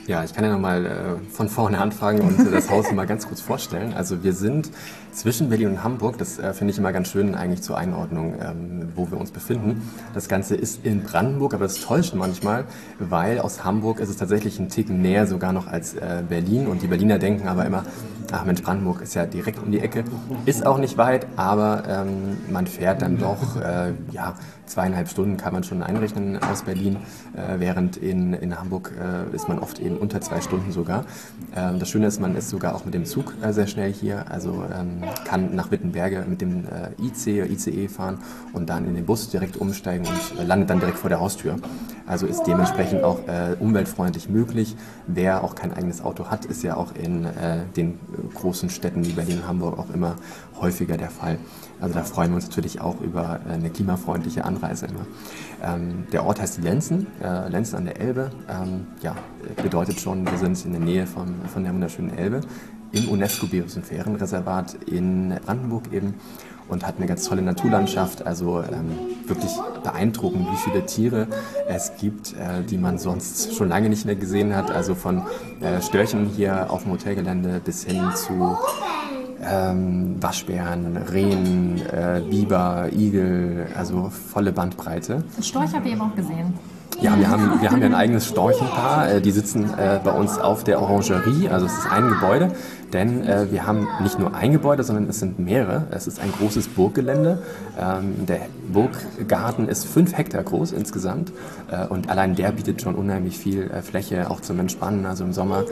[0.08, 3.42] Ja, ich kann ja nochmal äh, von vorne anfangen und das Haus mal ganz kurz
[3.42, 3.94] vorstellen.
[3.96, 4.70] Also wir sind
[5.12, 8.92] zwischen Berlin und Hamburg, das äh, finde ich immer ganz schön eigentlich zur Einordnung, ähm,
[8.96, 9.90] wo wir uns befinden.
[10.14, 12.66] Das Ganze ist in Brandenburg, aber das täuscht manchmal,
[13.00, 16.84] weil aus Hamburg ist es tatsächlich ein Tick näher sogar noch als äh, Berlin und
[16.84, 17.84] die Berliner denken aber immer,
[18.32, 20.04] ach Mensch, Brandenburg ist ja direkt um die Ecke,
[20.46, 24.36] ist auch nicht weit, aber ähm, man fährt dann doch, äh, ja,
[24.66, 26.98] zweieinhalb Stunden kann man schon einrechnen aus Berlin,
[27.36, 31.06] äh, während in, in Hamburg äh, ist man oft eben unter zwei Stunden sogar.
[31.56, 34.26] Ähm, das Schöne ist, man ist sogar auch mit dem Zug äh, sehr schnell hier,
[34.32, 38.20] also ähm, kann nach Wittenberge mit dem äh, IC, ICE fahren
[38.54, 41.58] und dann in den Bus direkt umsteigen und äh, landet dann direkt vor der Haustür.
[42.08, 44.76] Also ist dementsprechend auch äh, umweltfreundlich möglich.
[45.08, 47.28] Wer auch kein eigenes Auto hat, ist ja auch in
[47.76, 48.00] den
[48.36, 50.16] großen Städten wie Berlin und Hamburg auch immer
[50.60, 51.38] häufiger der Fall.
[51.80, 55.06] Also da freuen wir uns natürlich auch über eine klimafreundliche Anreise immer.
[55.64, 58.32] Ähm, der Ort heißt Lenzen, äh, Lenzen an der Elbe.
[58.50, 59.16] Ähm, ja,
[59.62, 62.42] bedeutet schon, wir sind in der Nähe von, von der wunderschönen Elbe
[62.92, 66.14] im UNESCO-Biosphärenreservat in Brandenburg eben
[66.68, 68.26] und hat eine ganz tolle Naturlandschaft.
[68.26, 69.52] Also ähm, wirklich
[69.84, 71.28] beeindruckend, wie viele Tiere
[71.68, 74.72] es gibt, äh, die man sonst schon lange nicht mehr gesehen hat.
[74.72, 75.24] Also von
[75.62, 78.58] äh, Störchen hier auf dem Hotelgelände bis hin zu
[79.48, 85.24] ähm, Waschbären, Rehen, äh, Biber, Igel, also volle Bandbreite.
[85.42, 86.54] Storch habe ich eben auch gesehen.
[87.06, 89.12] Ja, wir haben, wir haben ja ein eigenes Storchenpaar.
[89.12, 92.50] Äh, die sitzen äh, bei uns auf der Orangerie, also es ist ein Gebäude.
[92.94, 95.84] Denn äh, wir haben nicht nur ein Gebäude, sondern es sind mehrere.
[95.92, 97.44] Es ist ein großes Burggelände.
[97.80, 98.40] Ähm, der
[98.74, 101.32] Burggarten ist fünf Hektar groß insgesamt.
[101.90, 105.06] Und allein der bietet schon unheimlich viel Fläche, auch zum Entspannen.
[105.06, 105.64] Also im Sommer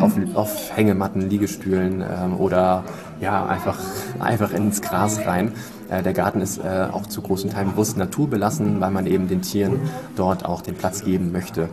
[0.00, 2.84] auf, auf, Hängematten, Liegestühlen ähm, oder
[3.20, 3.78] ja, einfach,
[4.18, 5.52] einfach ins Gras rein.
[5.88, 9.42] Äh, der Garten ist äh, auch zu großen Teilen bewusst naturbelassen, weil man eben den
[9.42, 9.80] Tieren
[10.16, 11.68] dort auch den Platz geben möchte.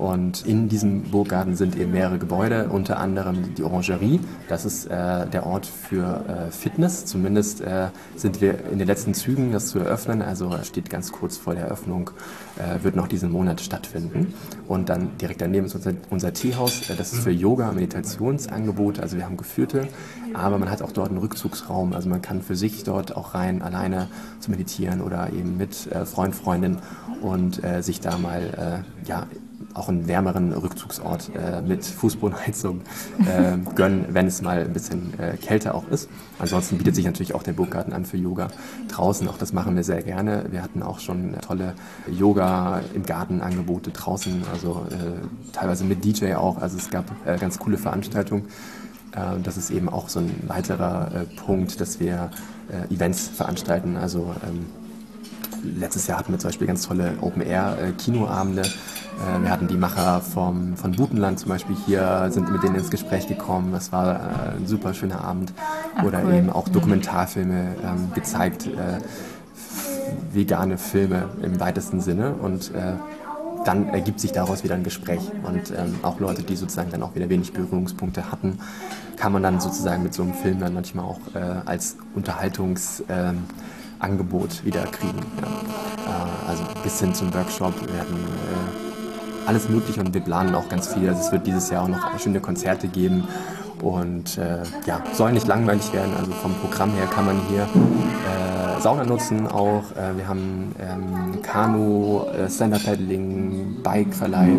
[0.00, 4.18] Und in diesem Burggarten sind eben mehrere Gebäude, unter anderem die Orangerie.
[4.48, 7.04] Das ist äh, der Ort für äh, Fitness.
[7.04, 10.22] Zumindest äh, sind wir in den letzten Zügen, das zu eröffnen.
[10.22, 12.12] Also steht ganz kurz vor der Eröffnung,
[12.56, 14.32] äh, wird noch diesen Monat stattfinden.
[14.66, 16.88] Und dann direkt daneben ist unser, unser Teehaus.
[16.88, 19.02] Äh, das ist für Yoga, Meditationsangebote.
[19.02, 19.86] Also wir haben geführte,
[20.32, 21.92] aber man hat auch dort einen Rückzugsraum.
[21.92, 24.08] Also man kann für sich dort auch rein, alleine
[24.38, 26.78] zu meditieren oder eben mit äh, Freund, Freundin
[27.20, 29.26] und sich da mal ja,
[29.74, 32.80] auch einen wärmeren Rückzugsort äh, mit Fußbodenheizung
[33.20, 36.08] äh, gönnen, wenn es mal ein bisschen äh, kälter auch ist.
[36.38, 38.48] Ansonsten bietet sich natürlich auch der Burggarten an für Yoga
[38.88, 39.28] draußen.
[39.28, 40.46] Auch das machen wir sehr gerne.
[40.50, 41.74] Wir hatten auch schon tolle
[42.10, 46.60] Yoga im Garten Angebote draußen, also äh, teilweise mit DJ auch.
[46.60, 48.46] Also es gab äh, ganz coole Veranstaltungen.
[49.12, 52.30] Äh, das ist eben auch so ein weiterer Punkt, dass wir
[52.88, 53.96] Events veranstalten.
[53.96, 54.66] Also ähm,
[55.62, 58.62] letztes Jahr hatten wir zum Beispiel ganz tolle Open-Air-Kinoabende
[59.42, 63.26] wir hatten die Macher vom, von Butenland zum Beispiel hier, sind mit denen ins Gespräch
[63.26, 63.72] gekommen.
[63.72, 65.52] Das war äh, ein super schöner Abend.
[65.96, 66.34] Ach, Oder cool.
[66.34, 66.72] eben auch mhm.
[66.72, 68.98] Dokumentarfilme ähm, gezeigt, äh,
[70.32, 72.34] vegane Filme im weitesten Sinne.
[72.34, 72.94] Und äh,
[73.64, 75.20] dann ergibt sich daraus wieder ein Gespräch.
[75.42, 78.58] Und ähm, auch Leute, die sozusagen dann auch wieder wenig Berührungspunkte hatten,
[79.16, 83.02] kann man dann sozusagen mit so einem Film dann manchmal auch äh, als Unterhaltungs...
[83.08, 83.44] Ähm,
[84.64, 85.20] wieder kriegen.
[85.42, 86.46] Ja.
[86.46, 88.89] Äh, also bis hin zum Workshop werden äh,
[89.50, 91.08] alles Mögliche und wir planen auch ganz viel.
[91.08, 93.26] Also es wird dieses Jahr auch noch schöne Konzerte geben
[93.82, 96.12] und äh, ja, soll nicht langweilig werden.
[96.16, 99.82] Also vom Programm her kann man hier äh, Sauna nutzen auch.
[99.96, 104.56] Äh, wir haben ähm, Kanu, äh, Stand-Up-Paddling, Bikeverleih,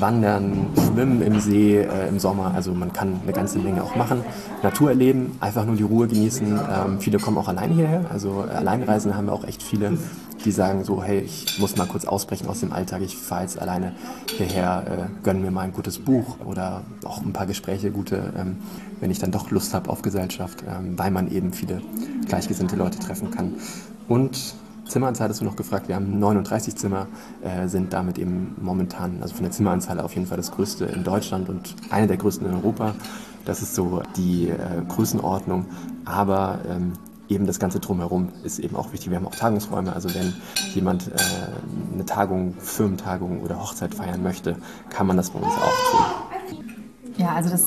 [0.00, 2.52] Wandern, Schwimmen im See äh, im Sommer.
[2.54, 4.22] Also man kann eine ganze Menge auch machen.
[4.62, 6.46] Natur erleben, einfach nur die Ruhe genießen.
[6.46, 8.04] Ähm, viele kommen auch alleine hierher.
[8.12, 9.98] Also Alleinreisen haben wir auch echt viele
[10.46, 13.58] die sagen so, hey, ich muss mal kurz ausbrechen aus dem Alltag, ich fahre jetzt
[13.58, 13.92] alleine
[14.36, 18.58] hierher, äh, gönn mir mal ein gutes Buch oder auch ein paar Gespräche, gute, ähm,
[19.00, 21.82] wenn ich dann doch Lust habe auf Gesellschaft, ähm, weil man eben viele
[22.26, 23.54] gleichgesinnte Leute treffen kann.
[24.08, 24.54] Und
[24.88, 25.88] Zimmeranzahl hattest du noch gefragt.
[25.88, 27.06] Wir haben 39 Zimmer,
[27.42, 31.04] äh, sind damit eben momentan, also von der Zimmeranzahl auf jeden Fall das größte in
[31.04, 32.94] Deutschland und eine der größten in Europa.
[33.44, 34.56] Das ist so die äh,
[34.88, 35.66] Größenordnung.
[36.04, 36.92] Aber ähm,
[37.28, 39.10] eben das Ganze drumherum ist eben auch wichtig.
[39.10, 40.32] Wir haben auch Tagungsräume, also wenn
[40.74, 41.12] jemand äh,
[41.94, 44.56] eine Tagung, Firmentagung oder Hochzeit feiern möchte,
[44.90, 46.56] kann man das bei uns auch tun.
[47.18, 47.64] Ja, also das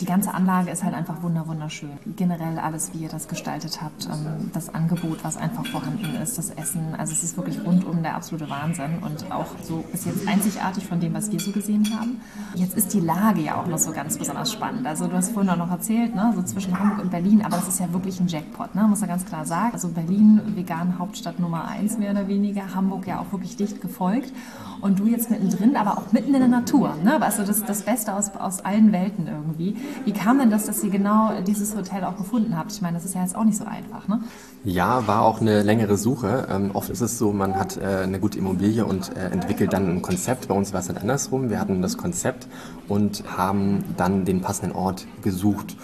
[0.00, 1.90] die ganze Anlage ist halt einfach wunderschön.
[2.16, 6.50] Generell alles, wie ihr das gestaltet habt, ähm, das Angebot, was einfach vorhanden ist, das
[6.50, 6.94] Essen.
[6.96, 11.00] Also es ist wirklich rundum der absolute Wahnsinn und auch so bis jetzt einzigartig von
[11.00, 12.20] dem, was wir so gesehen haben.
[12.54, 14.86] Jetzt ist die Lage ja auch noch so ganz besonders spannend.
[14.86, 17.68] Also du hast vorhin auch noch erzählt, ne, so zwischen Hamburg und Berlin, aber das
[17.68, 19.72] ist ja wirklich ein Jackpot, ne, muss man ganz klar sagen.
[19.72, 24.32] Also Berlin, vegan Hauptstadt Nummer eins mehr oder weniger, Hamburg ja auch wirklich dicht gefolgt
[24.80, 26.94] und du jetzt mittendrin, aber auch mitten in der Natur.
[27.02, 27.20] Ne?
[27.20, 29.76] Also das, das Beste aus, aus allen Welten irgendwie.
[30.04, 32.72] Wie kam denn das, dass ihr genau dieses Hotel auch gefunden habt?
[32.72, 34.20] Ich meine, das ist ja jetzt auch nicht so einfach, ne?
[34.64, 36.46] Ja, war auch eine längere Suche.
[36.50, 39.88] Ähm, oft ist es so, man hat äh, eine gute Immobilie und äh, entwickelt dann
[39.88, 40.48] ein Konzept.
[40.48, 41.50] Bei uns war es dann andersrum.
[41.50, 42.48] Wir hatten das Konzept
[42.88, 45.76] und haben dann den passenden Ort gesucht.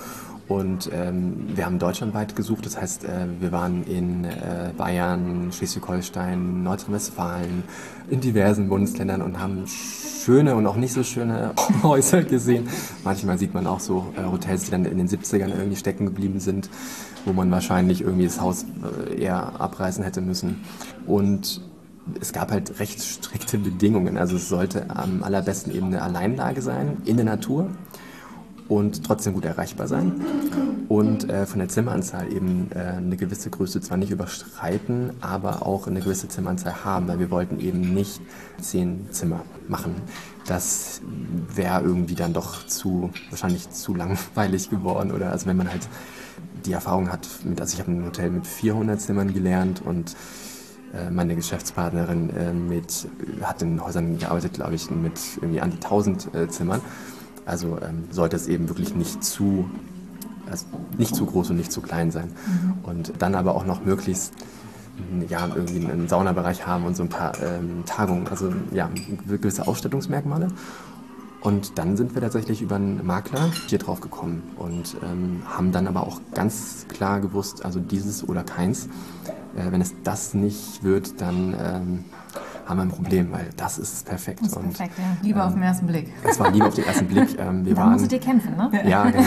[0.46, 6.62] Und ähm, wir haben deutschlandweit gesucht, das heißt, äh, wir waren in äh, Bayern, Schleswig-Holstein,
[6.62, 7.62] Nordrhein-Westfalen,
[8.10, 11.52] in diversen Bundesländern und haben schöne und auch nicht so schöne
[11.82, 12.68] Häuser gesehen.
[13.04, 16.40] Manchmal sieht man auch so äh, Hotels, die dann in den 70ern irgendwie stecken geblieben
[16.40, 16.68] sind,
[17.24, 18.66] wo man wahrscheinlich irgendwie das Haus
[19.08, 20.60] äh, eher abreißen hätte müssen.
[21.06, 21.62] Und
[22.20, 24.18] es gab halt recht strikte Bedingungen.
[24.18, 27.70] Also es sollte am allerbesten eben eine Alleinlage sein, in der Natur
[28.68, 30.12] und trotzdem gut erreichbar sein.
[30.88, 35.86] Und äh, von der Zimmeranzahl eben äh, eine gewisse Größe zwar nicht überschreiten, aber auch
[35.86, 38.20] eine gewisse Zimmeranzahl haben, weil wir wollten eben nicht
[38.60, 39.94] zehn Zimmer machen.
[40.46, 41.00] Das
[41.54, 45.10] wäre irgendwie dann doch zu, wahrscheinlich zu langweilig geworden.
[45.12, 45.88] Oder also wenn man halt
[46.66, 50.16] die Erfahrung hat, mit, also ich habe ein Hotel mit 400 Zimmern gelernt und
[50.94, 53.08] äh, meine Geschäftspartnerin äh, mit,
[53.42, 56.80] hat in Häusern gearbeitet, glaube ich, mit irgendwie an die 1000 äh, Zimmern.
[57.46, 59.68] Also ähm, sollte es eben wirklich nicht zu,
[60.50, 62.32] also nicht zu groß und nicht zu klein sein.
[62.46, 62.74] Mhm.
[62.82, 64.32] Und dann aber auch noch möglichst
[65.28, 68.88] ja, irgendwie einen Saunabereich haben und so ein paar ähm, Tagungen, also ja,
[69.26, 70.48] gewisse Ausstattungsmerkmale.
[71.40, 75.86] Und dann sind wir tatsächlich über einen Makler hier drauf gekommen und ähm, haben dann
[75.86, 78.88] aber auch ganz klar gewusst, also dieses oder keins.
[79.54, 82.04] Äh, wenn es das nicht wird, dann ähm,
[82.66, 84.40] haben wir ein Problem, weil das ist perfekt.
[84.40, 85.04] Das ist und, perfekt, ja.
[85.22, 86.12] Liebe ähm, auf den ersten Blick.
[86.22, 87.38] Es war Liebe auf den ersten Blick.
[87.38, 88.70] Ähm, wir da waren, musstet ihr kämpfen, ne?
[88.88, 89.24] Ja, genau.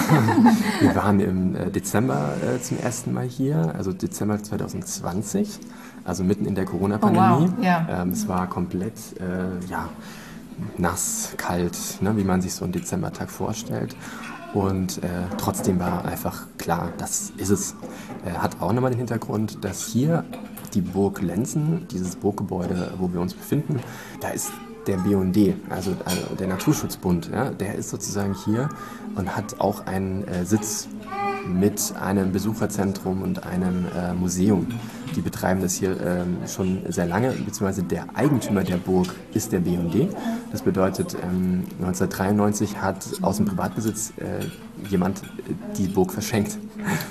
[0.80, 5.60] Wir waren im äh, Dezember äh, zum ersten Mal hier, also Dezember 2020,
[6.04, 7.50] also mitten in der Corona-Pandemie.
[7.50, 7.64] Oh, wow.
[7.64, 7.88] ja.
[7.90, 9.90] ähm, es war komplett, äh, ja,
[10.78, 13.96] nass, kalt, ne, wie man sich so einen Dezembertag vorstellt.
[14.54, 17.76] Und äh, trotzdem war einfach klar, das ist es.
[18.26, 20.24] Äh, hat auch nochmal den Hintergrund, dass hier
[20.78, 23.80] die Burg Lenzen, dieses Burggebäude, wo wir uns befinden,
[24.22, 24.52] da ist
[24.86, 28.70] der BND, also äh, der Naturschutzbund, ja, der ist sozusagen hier
[29.16, 30.88] und hat auch einen äh, Sitz
[31.48, 34.68] mit einem Besucherzentrum und einem äh, Museum.
[35.16, 39.60] Die betreiben das hier ähm, schon sehr lange, beziehungsweise der Eigentümer der Burg ist der
[39.60, 40.10] BND.
[40.52, 44.46] Das bedeutet, ähm, 1993 hat aus dem Privatbesitz äh,
[44.90, 45.24] jemand
[45.78, 46.60] die Burg verschenkt.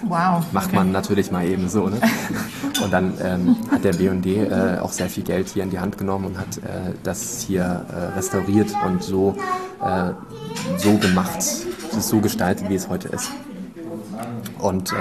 [0.03, 0.45] Wow.
[0.53, 0.77] Macht okay.
[0.77, 1.89] man natürlich mal eben so.
[1.89, 2.01] Ne?
[2.83, 5.99] Und dann ähm, hat der BND äh, auch sehr viel Geld hier in die Hand
[5.99, 9.37] genommen und hat äh, das hier äh, restauriert und so,
[9.83, 10.11] äh,
[10.77, 13.31] so gemacht, so gestaltet, wie es heute ist.
[14.59, 14.95] Und äh,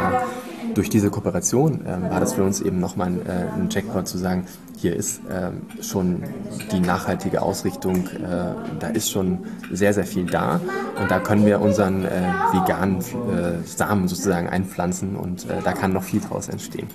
[0.75, 4.17] durch diese Kooperation äh, war das für uns eben nochmal ein, äh, ein Jackpot zu
[4.17, 4.45] sagen,
[4.77, 6.23] hier ist ähm, schon
[6.71, 10.59] die nachhaltige Ausrichtung, äh, da ist schon sehr, sehr viel da
[11.01, 12.09] und da können wir unseren äh,
[12.51, 16.87] veganen äh, Samen sozusagen einpflanzen und da kann noch viel draus entstehen.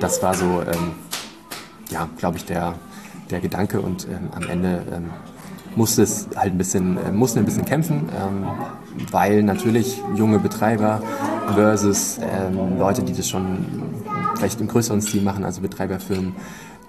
[0.00, 0.92] Das war so, ähm,
[1.90, 2.74] ja, glaube ich, der,
[3.30, 5.10] der Gedanke und ähm, am Ende ähm,
[5.76, 8.46] musste es halt ein bisschen, mussten ein bisschen kämpfen, ähm,
[9.10, 11.02] weil natürlich junge Betreiber
[11.54, 13.64] versus ähm, Leute, die das schon
[14.36, 16.34] vielleicht im größeren Stil machen, also Betreiberfirmen,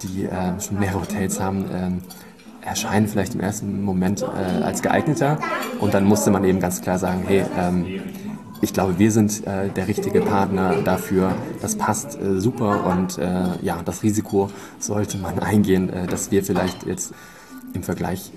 [0.01, 5.39] die äh, schon mehrere Hotels haben, äh, erscheinen vielleicht im ersten Moment äh, als geeigneter.
[5.79, 7.85] Und dann musste man eben ganz klar sagen, hey, ähm,
[8.61, 11.33] ich glaube, wir sind äh, der richtige Partner dafür.
[11.61, 16.43] Das passt äh, super und äh, ja, das Risiko sollte man eingehen, äh, dass wir
[16.43, 17.13] vielleicht jetzt
[17.73, 18.31] im Vergleich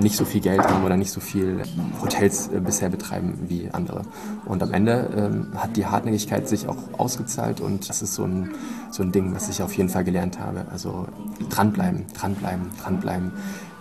[0.00, 1.62] nicht so viel Geld haben oder nicht so viel
[2.00, 4.02] Hotels äh, bisher betreiben wie andere.
[4.44, 8.50] Und am Ende ähm, hat die Hartnäckigkeit sich auch ausgezahlt und das ist so ein,
[8.90, 10.66] so ein Ding, was ich auf jeden Fall gelernt habe.
[10.70, 11.06] Also
[11.48, 13.32] dranbleiben, dranbleiben, dranbleiben.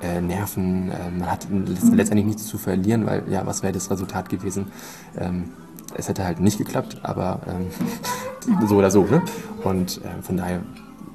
[0.02, 4.30] Äh, Nerven, äh, man hat letztendlich nichts zu verlieren, weil ja, was wäre das Resultat
[4.30, 4.68] gewesen?
[5.18, 5.50] Ähm,
[5.96, 9.04] es hätte halt nicht geklappt, aber ähm, so oder so.
[9.04, 9.22] Ne?
[9.64, 10.62] Und äh, von daher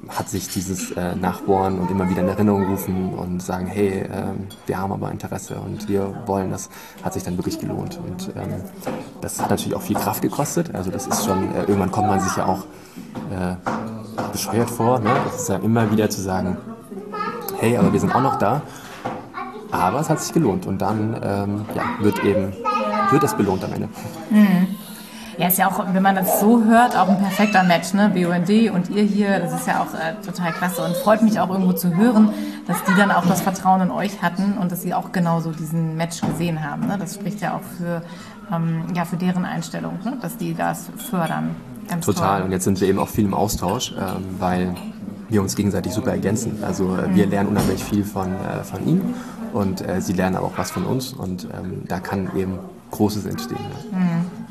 [0.09, 4.07] hat sich dieses äh, Nachbohren und immer wieder in Erinnerung rufen und sagen, hey, äh,
[4.65, 6.69] wir haben aber Interesse und wir wollen das,
[7.03, 7.99] hat sich dann wirklich gelohnt.
[8.05, 8.61] Und ähm,
[9.21, 10.73] das hat natürlich auch viel Kraft gekostet.
[10.73, 12.63] Also das ist schon, äh, irgendwann kommt man sich ja auch
[13.31, 13.55] äh,
[14.31, 14.99] bescheuert vor.
[14.99, 15.09] Ne?
[15.25, 16.57] Das ist ja immer wieder zu sagen,
[17.59, 18.61] hey, aber wir sind auch noch da.
[19.71, 22.53] Aber es hat sich gelohnt und dann ähm, ja, wird eben
[23.11, 23.89] wird es belohnt am Ende.
[24.29, 24.67] Mhm.
[25.37, 28.09] Ja, ist ja auch, wenn man das so hört, auch ein perfekter Match, ne?
[28.09, 31.49] BUND und ihr hier, das ist ja auch äh, total klasse und freut mich auch
[31.49, 32.29] irgendwo zu hören,
[32.65, 35.95] dass die dann auch das Vertrauen in euch hatten und dass sie auch genauso diesen
[35.95, 36.87] Match gesehen haben.
[36.87, 36.97] Ne?
[36.99, 38.01] Das spricht ja auch für,
[38.51, 40.17] ähm, ja, für deren Einstellung, ne?
[40.21, 41.55] dass die das fördern.
[41.87, 42.37] Ganz Total.
[42.37, 42.45] Toll.
[42.47, 44.73] Und jetzt sind wir eben auch viel im Austausch, ähm, weil
[45.29, 46.63] wir uns gegenseitig super ergänzen.
[46.63, 47.31] Also äh, wir mhm.
[47.31, 49.13] lernen unheimlich viel von, äh, von ihnen
[49.53, 52.57] und äh, sie lernen aber auch was von uns und ähm, da kann eben
[52.89, 53.59] Großes entstehen.
[53.91, 53.97] Ja.
[53.97, 54.46] Mhm.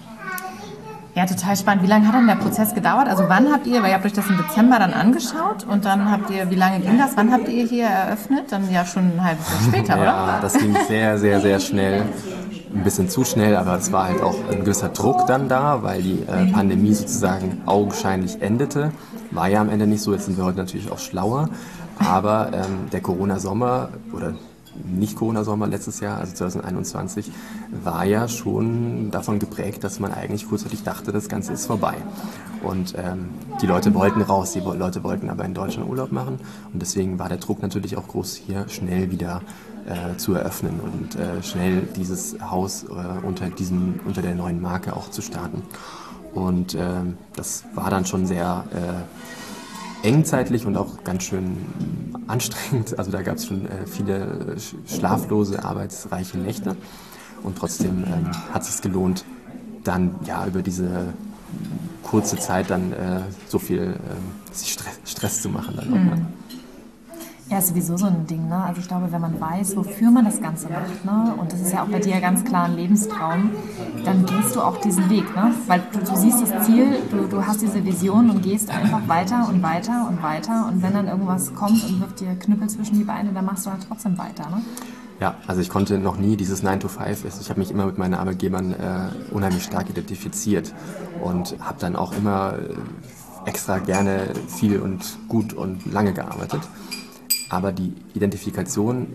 [1.16, 1.82] Ja, total spannend.
[1.82, 3.08] Wie lange hat dann der Prozess gedauert?
[3.08, 6.10] Also wann habt ihr, weil ihr habt euch das im Dezember dann angeschaut und dann
[6.10, 7.16] habt ihr, wie lange ging das?
[7.16, 8.52] Wann habt ihr hier eröffnet?
[8.52, 10.04] Dann ja schon ein halbes Jahr später, oder?
[10.04, 12.02] Ja, das ging sehr, sehr, sehr schnell.
[12.74, 16.02] Ein bisschen zu schnell, aber es war halt auch ein gewisser Druck dann da, weil
[16.02, 18.92] die äh, Pandemie sozusagen augenscheinlich endete.
[19.30, 21.48] War ja am Ende nicht so, jetzt sind wir heute natürlich auch schlauer.
[21.98, 24.34] Aber ähm, der Corona-Sommer oder
[24.84, 27.30] nicht-Corona-Sommer letztes Jahr, also 2021,
[27.82, 31.94] war ja schon davon geprägt, dass man eigentlich kurzzeitig dachte, das Ganze ist vorbei.
[32.62, 36.38] Und ähm, die Leute wollten raus, die Leute wollten aber in Deutschland Urlaub machen.
[36.72, 39.42] Und deswegen war der Druck natürlich auch groß, hier schnell wieder
[39.86, 44.96] äh, zu eröffnen und äh, schnell dieses Haus äh, unter, diesem, unter der neuen Marke
[44.96, 45.62] auch zu starten.
[46.34, 48.64] Und ähm, das war dann schon sehr
[50.06, 51.56] äh, engzeitlich und auch ganz schön
[52.26, 52.98] anstrengend.
[52.98, 56.76] Also da gab es schon äh, viele schlaflose, arbeitsreiche Nächte.
[57.42, 59.24] Und trotzdem ähm, hat es sich gelohnt,
[59.84, 61.12] dann ja über diese
[62.02, 63.94] kurze Zeit dann äh, so viel ähm,
[64.52, 65.74] Stress, Stress, zu machen.
[65.76, 66.26] Dann mhm.
[67.48, 68.48] Ja, ist sowieso so ein Ding.
[68.48, 68.56] Ne?
[68.56, 71.32] Also ich glaube, wenn man weiß, wofür man das Ganze macht, ne?
[71.38, 73.50] und das ist ja auch bei dir ganz klar ein Lebenstraum,
[74.04, 75.24] dann gehst du auch diesen Weg.
[75.36, 75.54] Ne?
[75.68, 79.48] Weil du, du siehst das Ziel, du, du hast diese Vision und gehst einfach weiter
[79.48, 80.66] und weiter und weiter.
[80.66, 83.70] Und wenn dann irgendwas kommt und wirft dir Knüppel zwischen die Beine, dann machst du
[83.70, 84.50] halt trotzdem weiter.
[84.50, 84.62] Ne?
[85.20, 87.96] Ja, also ich konnte noch nie dieses 9 to 5, ich habe mich immer mit
[87.96, 90.74] meinen Arbeitgebern äh, unheimlich stark identifiziert
[91.22, 96.60] und habe dann auch immer äh, extra gerne viel und gut und lange gearbeitet.
[97.48, 99.08] Aber die Identifikation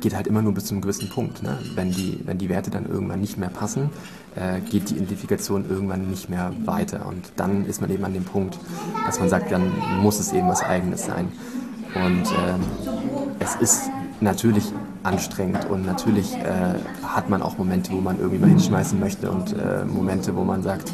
[0.00, 1.42] geht halt immer nur bis zu einem gewissen Punkt.
[1.42, 1.58] Ne?
[1.74, 3.90] Wenn, die, wenn die Werte dann irgendwann nicht mehr passen,
[4.34, 7.06] äh, geht die Identifikation irgendwann nicht mehr weiter.
[7.06, 8.58] Und dann ist man eben an dem Punkt,
[9.06, 11.28] dass man sagt, dann muss es eben was Eigenes sein.
[11.94, 12.58] Und äh,
[13.38, 18.48] es ist natürlich anstrengend und natürlich äh, hat man auch Momente, wo man irgendwie mal
[18.48, 20.92] hinschmeißen möchte und äh, Momente, wo man sagt,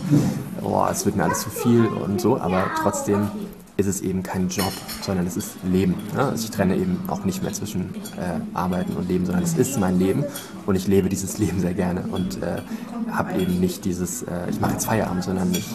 [0.62, 3.28] oh, es wird mir alles zu viel und so, aber trotzdem
[3.78, 5.94] ist es eben kein Job, sondern es ist Leben.
[6.12, 6.24] Ne?
[6.24, 9.78] Also ich trenne eben auch nicht mehr zwischen äh, Arbeiten und Leben, sondern es ist
[9.78, 10.24] mein Leben
[10.66, 12.60] und ich lebe dieses Leben sehr gerne und äh,
[13.12, 15.66] habe eben nicht dieses, äh, ich mache jetzt Feierabend, sondern ich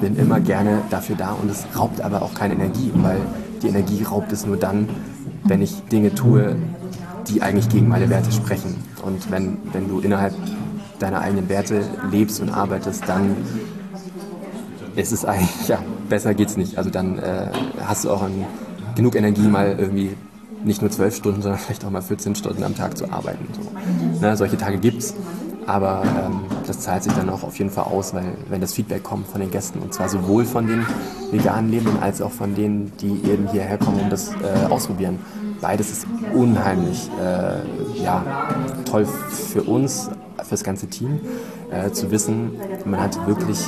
[0.00, 3.20] bin immer gerne dafür da und es raubt aber auch keine Energie, weil
[3.62, 4.88] die Energie raubt es nur dann,
[5.44, 6.56] wenn ich Dinge tue,
[7.28, 8.74] die eigentlich gegen meine Werte sprechen.
[9.04, 10.34] Und wenn, wenn du innerhalb
[10.98, 13.36] deiner eigenen Werte lebst und arbeitest, dann
[14.96, 15.78] ist es eigentlich, ja,
[16.08, 16.78] besser geht's nicht.
[16.78, 17.48] Also dann äh,
[17.84, 18.44] hast du auch ein,
[18.94, 20.16] genug Energie, mal irgendwie
[20.64, 23.46] nicht nur zwölf Stunden, sondern vielleicht auch mal 14 Stunden am Tag zu arbeiten.
[23.52, 24.26] So.
[24.26, 25.14] Ne, solche Tage gibt's,
[25.66, 29.02] aber ähm, das zahlt sich dann auch auf jeden Fall aus, weil wenn das Feedback
[29.02, 30.86] kommt von den Gästen und zwar sowohl von den
[31.30, 35.18] veganen Lebenden als auch von denen, die eben hierher kommen und das äh, ausprobieren.
[35.60, 38.24] Beides ist unheimlich äh, ja,
[38.84, 41.20] toll für uns, für das ganze Team,
[41.70, 42.52] äh, zu wissen,
[42.84, 43.60] man hat wirklich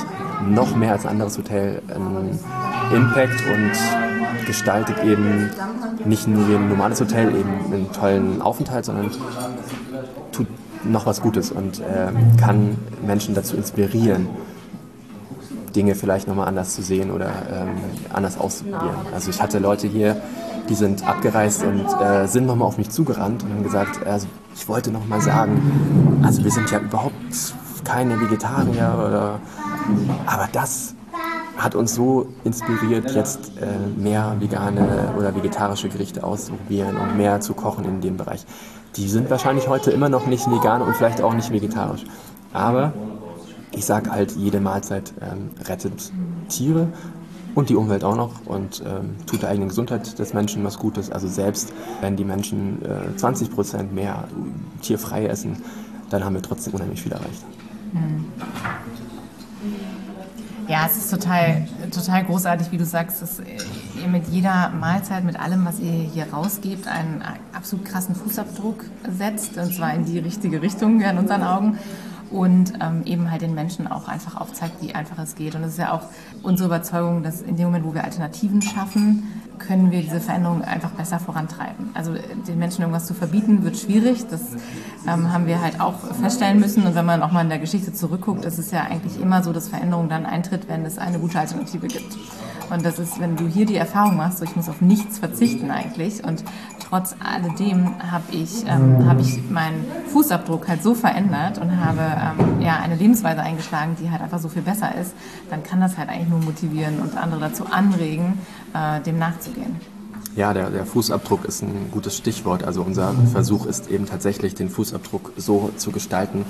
[0.45, 2.39] noch mehr als ein anderes Hotel einen
[2.93, 5.49] Impact und gestaltet eben
[6.05, 9.11] nicht nur wie ein normales Hotel eben einen tollen Aufenthalt, sondern
[10.31, 10.47] tut
[10.83, 14.27] noch was Gutes und äh, kann Menschen dazu inspirieren,
[15.75, 17.69] Dinge vielleicht nochmal anders zu sehen oder ähm,
[18.13, 18.95] anders auszuprobieren.
[19.13, 20.15] Also ich hatte Leute hier,
[20.69, 24.67] die sind abgereist und äh, sind nochmal auf mich zugerannt und haben gesagt, also ich
[24.67, 27.13] wollte nochmal sagen, also wir sind ja überhaupt
[27.83, 29.39] keine Vegetarier oder
[30.25, 30.95] aber das
[31.57, 37.53] hat uns so inspiriert, jetzt äh, mehr vegane oder vegetarische Gerichte auszuprobieren und mehr zu
[37.53, 38.45] kochen in dem Bereich.
[38.95, 42.03] Die sind wahrscheinlich heute immer noch nicht vegan und vielleicht auch nicht vegetarisch.
[42.53, 42.93] Aber
[43.71, 46.11] ich sage halt, jede Mahlzeit ähm, rettet
[46.49, 46.87] Tiere
[47.55, 51.11] und die Umwelt auch noch und ähm, tut der eigenen Gesundheit des Menschen was Gutes.
[51.11, 54.27] Also selbst wenn die Menschen äh, 20 Prozent mehr
[54.81, 55.63] tierfrei essen,
[56.09, 57.43] dann haben wir trotzdem unheimlich viel erreicht.
[57.93, 58.25] Mhm.
[60.67, 65.39] Ja, es ist total, total großartig, wie du sagst, dass ihr mit jeder Mahlzeit, mit
[65.39, 70.61] allem, was ihr hier rausgebt, einen absolut krassen Fußabdruck setzt, und zwar in die richtige
[70.61, 71.77] Richtung in unseren Augen
[72.31, 75.55] und ähm, eben halt den Menschen auch einfach aufzeigt, wie einfach es geht.
[75.55, 76.03] Und es ist ja auch
[76.43, 79.23] unsere Überzeugung, dass in dem Moment, wo wir Alternativen schaffen,
[79.59, 81.89] können wir diese Veränderung einfach besser vorantreiben.
[81.93, 84.25] Also den Menschen irgendwas zu verbieten, wird schwierig.
[84.29, 84.41] Das
[85.07, 86.85] ähm, haben wir halt auch feststellen müssen.
[86.85, 89.53] Und wenn man auch mal in der Geschichte zurückguckt, ist es ja eigentlich immer so,
[89.53, 92.17] dass Veränderung dann eintritt, wenn es eine gute Alternative gibt.
[92.69, 95.71] Und das ist, wenn du hier die Erfahrung machst, so ich muss auf nichts verzichten
[95.71, 96.23] eigentlich.
[96.23, 96.43] Und
[96.87, 102.61] trotz alledem habe ich, ähm, hab ich meinen Fußabdruck halt so verändert und habe ähm,
[102.61, 105.13] ja, eine Lebensweise eingeschlagen, die halt einfach so viel besser ist,
[105.49, 108.39] dann kann das halt eigentlich nur motivieren und andere dazu anregen,
[108.77, 109.75] äh, dem nachzugehen.
[110.35, 112.63] Ja, der, der, Fußabdruck ist ein gutes Stichwort.
[112.63, 116.45] Also unser Versuch ist eben tatsächlich, den Fußabdruck so zu gestalten,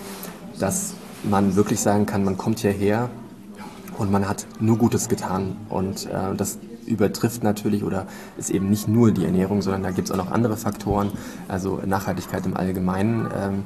[0.59, 3.09] dass man wirklich sagen kann, man kommt hierher
[3.97, 5.55] und man hat nur Gutes getan.
[5.69, 10.09] Und äh, das übertrifft natürlich oder ist eben nicht nur die Ernährung, sondern da gibt
[10.09, 11.11] es auch noch andere Faktoren,
[11.47, 13.27] also Nachhaltigkeit im Allgemeinen.
[13.37, 13.63] Ähm,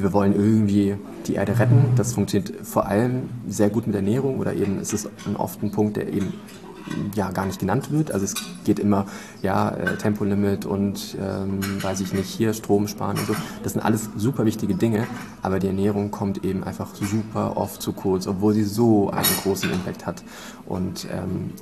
[0.00, 0.96] wir wollen irgendwie
[1.26, 1.92] die Erde retten.
[1.96, 5.96] Das funktioniert vor allem sehr gut mit Ernährung oder eben ist es oft ein Punkt,
[5.96, 6.32] der eben
[7.14, 8.12] ja gar nicht genannt wird.
[8.12, 9.06] Also es geht immer,
[9.42, 13.34] ja, äh, Tempolimit und ähm, weiß ich nicht, hier Strom sparen und so.
[13.62, 15.06] Das sind alles super wichtige Dinge,
[15.42, 19.70] aber die Ernährung kommt eben einfach super oft zu kurz, obwohl sie so einen großen
[19.70, 20.22] Impact hat.
[20.66, 21.52] Und ähm,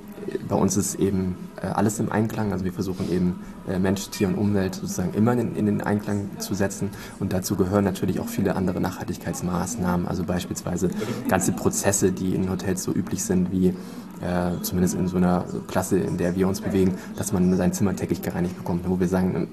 [0.48, 2.52] bei uns ist eben äh, alles im Einklang.
[2.52, 6.30] Also wir versuchen eben äh, Mensch, Tier und Umwelt sozusagen immer in, in, den Einklang
[6.38, 6.90] zu setzen.
[7.18, 10.06] Und dazu gehören natürlich auch viele andere Nachhaltigkeitsmaßnahmen.
[10.06, 10.90] Also beispielsweise
[11.28, 13.74] ganze Prozesse, die in Hotels so üblich sind, wie
[14.20, 17.96] äh, zumindest in so einer Klasse, in der wir uns bewegen, dass man sein Zimmer
[17.96, 18.88] täglich gereinigt bekommt.
[18.88, 19.48] Wo wir sagen,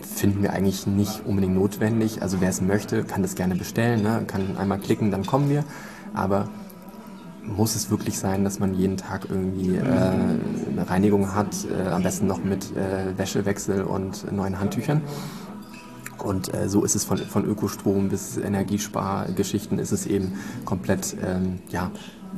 [0.00, 2.22] finden wir eigentlich nicht unbedingt notwendig.
[2.22, 4.24] Also wer es möchte, kann das gerne bestellen, ne?
[4.26, 5.64] kann einmal klicken, dann kommen wir.
[6.14, 6.48] Aber
[7.42, 12.02] muss es wirklich sein, dass man jeden Tag irgendwie äh, eine Reinigung hat, äh, am
[12.02, 15.02] besten noch mit äh, Wäschewechsel und neuen Handtüchern.
[16.18, 20.32] Und äh, so ist es von, von Ökostrom bis Energiespargeschichten ist es eben
[20.64, 21.90] komplett ähm, ja,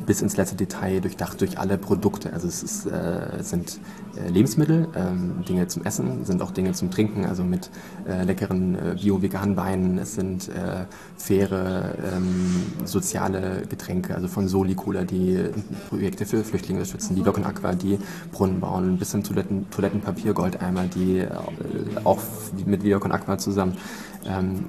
[0.07, 2.33] bis ins letzte Detail durchdacht durch alle Produkte.
[2.33, 3.79] Also es, ist, äh, sind
[4.17, 7.71] äh, Lebensmittel, ähm, Dinge zum Essen, sind auch Dinge zum Trinken, also mit
[8.09, 9.99] äh, leckeren äh, bio-veganen Weinen.
[9.99, 10.87] Es sind äh,
[11.17, 15.39] faire ähm, soziale Getränke, also von Soli Cola, die
[15.89, 17.99] Projekte für Flüchtlinge schützen, die Locken Aqua, die
[18.33, 21.29] Brunnen bauen, bis hin Toiletten, Toilettenpapier, Goldeimer, die äh,
[22.05, 22.21] auch
[22.65, 23.77] mit Videocon Aqua zusammen
[24.27, 24.65] ähm,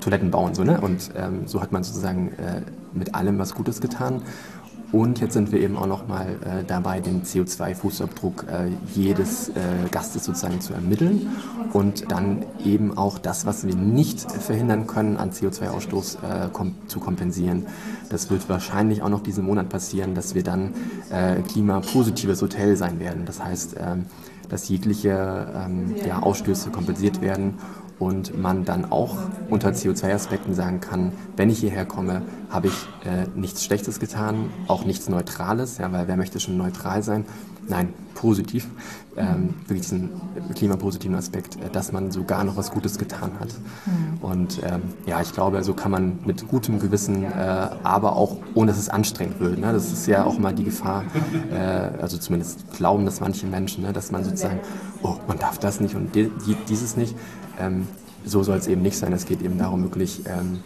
[0.00, 0.54] Toiletten bauen.
[0.54, 0.80] So, ne?
[0.80, 2.62] Und ähm, so hat man sozusagen äh,
[2.92, 4.22] mit allem was Gutes getan.
[4.92, 9.52] Und jetzt sind wir eben auch nochmal äh, dabei, den CO2-Fußabdruck äh, jedes äh,
[9.90, 11.30] Gastes sozusagen zu ermitteln
[11.72, 17.00] und dann eben auch das, was wir nicht verhindern können, an CO2-Ausstoß äh, kom zu
[17.00, 17.66] kompensieren.
[18.10, 20.74] Das wird wahrscheinlich auch noch diesen Monat passieren, dass wir dann
[21.10, 23.24] äh, klimapositives Hotel sein werden.
[23.24, 24.04] Das heißt, ähm,
[24.50, 27.54] dass jegliche ähm, ja, Ausstöße kompensiert werden
[28.02, 29.16] und man dann auch
[29.48, 32.74] unter CO2-Aspekten sagen kann, wenn ich hierher komme, habe ich
[33.04, 37.24] äh, nichts Schlechtes getan, auch nichts Neutrales, ja, weil wer möchte schon neutral sein?
[37.68, 38.66] Nein, positiv,
[39.16, 40.10] ähm, wirklich diesen
[40.54, 43.48] klimapositiven Aspekt, äh, dass man sogar noch was Gutes getan hat.
[43.86, 44.18] Mhm.
[44.20, 48.72] Und ähm, ja, ich glaube, so kann man mit gutem Gewissen, äh, aber auch ohne
[48.72, 49.58] dass es anstrengend wird.
[49.58, 49.72] Ne?
[49.72, 51.04] Das ist ja auch mal die Gefahr,
[51.52, 51.56] äh,
[52.00, 53.92] also zumindest glauben das manche Menschen, ne?
[53.92, 54.60] dass man sozusagen,
[55.02, 56.30] oh, man darf das nicht und die,
[56.68, 57.14] dieses nicht.
[57.58, 57.86] Ähm,
[58.24, 59.12] so soll es eben nicht sein.
[59.12, 60.60] Es geht eben darum, wirklich ähm,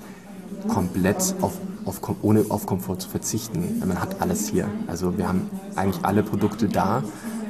[0.68, 1.52] komplett auf,
[1.84, 3.78] auf, ohne auf Komfort zu verzichten.
[3.80, 4.68] Man hat alles hier.
[4.86, 7.02] Also wir haben eigentlich alle Produkte da,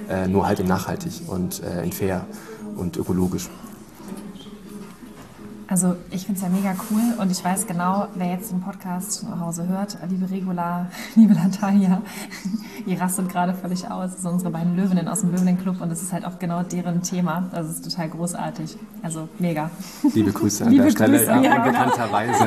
[0.09, 2.27] äh, nur halt in nachhaltig und äh, in fair
[2.77, 3.49] und ökologisch.
[5.69, 9.13] Also ich finde es ja mega cool und ich weiß genau, wer jetzt den Podcast
[9.15, 10.87] zu Hause hört, liebe Regula,
[11.17, 12.03] liebe Natalia,
[12.87, 14.13] ihr rastet gerade völlig aus.
[14.13, 17.03] Das sind unsere beiden Löwinnen aus dem Löwenenclub und das ist halt auch genau deren
[17.03, 17.49] Thema.
[17.53, 18.77] Das ist total großartig.
[19.03, 19.71] Also mega.
[20.15, 22.45] Liebe Grüße an liebe der Stelle, Grüße, ja, ja unbekannterweise.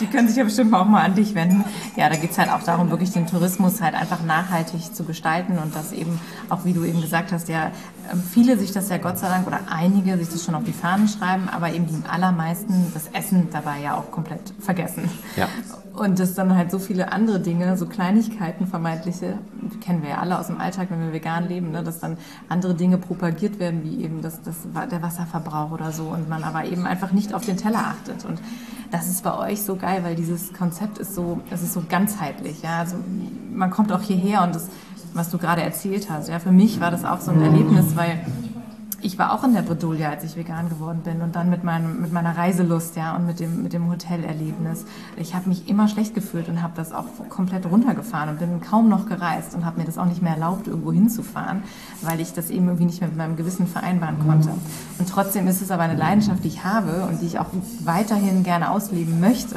[0.00, 1.64] Die können sich ja bestimmt auch mal an dich wenden.
[1.94, 5.58] Ja, da geht es halt auch darum, wirklich den Tourismus halt einfach nachhaltig zu gestalten
[5.58, 7.70] und das eben, auch wie du eben gesagt hast, ja,
[8.12, 10.72] ähm, viele sich das ja Gott sei Dank oder einige sich das schon auf die
[10.72, 15.08] Fahnen schreiben, aber eben die allermeisten das Essen dabei ja auch komplett vergessen.
[15.36, 15.48] Ja.
[15.94, 19.38] Und dass dann halt so viele andere Dinge, so Kleinigkeiten vermeintliche,
[19.80, 22.16] kennen wir ja alle aus dem Alltag, wenn wir vegan leben, ne, dass dann
[22.48, 24.56] andere Dinge propagiert werden, wie eben das, das,
[24.90, 28.24] der Wasserverbrauch oder so und man aber eben einfach nicht auf den Teller achtet.
[28.24, 28.40] Und
[28.90, 32.62] das ist bei euch so geil, weil dieses Konzept ist so, es ist so ganzheitlich.
[32.62, 32.78] Ja?
[32.78, 32.96] Also
[33.52, 34.68] man kommt auch hierher und das,
[35.12, 38.24] was du gerade erzählt hast, ja, für mich war das auch so ein Erlebnis, weil
[39.02, 42.00] ich war auch in der Bredouille, als ich vegan geworden bin und dann mit, meinem,
[42.00, 44.84] mit meiner Reiselust ja, und mit dem, mit dem Hotelerlebnis.
[45.16, 48.88] Ich habe mich immer schlecht gefühlt und habe das auch komplett runtergefahren und bin kaum
[48.88, 51.62] noch gereist und habe mir das auch nicht mehr erlaubt, irgendwo hinzufahren,
[52.02, 54.50] weil ich das eben irgendwie nicht mehr mit meinem Gewissen vereinbaren konnte.
[54.98, 57.48] Und trotzdem ist es aber eine Leidenschaft, die ich habe und die ich auch
[57.84, 59.56] weiterhin gerne ausleben möchte.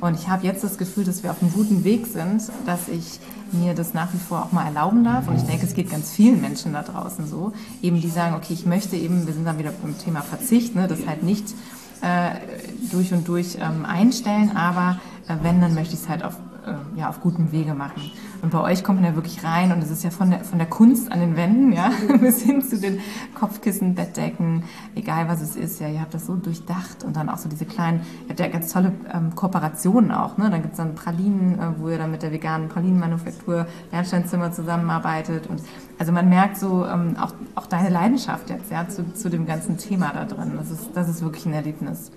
[0.00, 3.20] Und ich habe jetzt das Gefühl, dass wir auf einem guten Weg sind, dass ich
[3.52, 5.28] mir das nach wie vor auch mal erlauben darf.
[5.28, 8.52] Und ich denke, es geht ganz vielen Menschen da draußen so, eben die sagen, okay,
[8.52, 11.54] ich möchte eben, wir sind dann wieder beim Thema Verzicht, ne, das halt nicht
[12.02, 12.30] äh,
[12.92, 16.34] durch und durch ähm, einstellen, aber äh, wenn, dann möchte ich es halt auf
[16.66, 18.10] äh, ja, auf gutem Wege machen.
[18.40, 20.58] Und bei euch kommt man ja wirklich rein und es ist ja von der, von
[20.58, 23.00] der Kunst an den Wänden, ja, bis hin zu den
[23.34, 24.64] Kopfkissen, Bettdecken,
[24.94, 27.64] egal was es ist, ja, ihr habt das so durchdacht und dann auch so diese
[27.64, 31.58] kleinen, ihr habt ja ganz tolle ähm, Kooperationen auch, ne, dann gibt es dann Pralinen,
[31.58, 35.60] äh, wo ihr dann mit der veganen Pralinenmanufaktur Bernsteinzimmer zusammenarbeitet und
[35.98, 39.78] also man merkt so ähm, auch, auch deine Leidenschaft jetzt, ja, zu, zu dem ganzen
[39.78, 40.52] Thema da drin.
[40.56, 42.12] Das ist, das ist wirklich ein Erlebnis.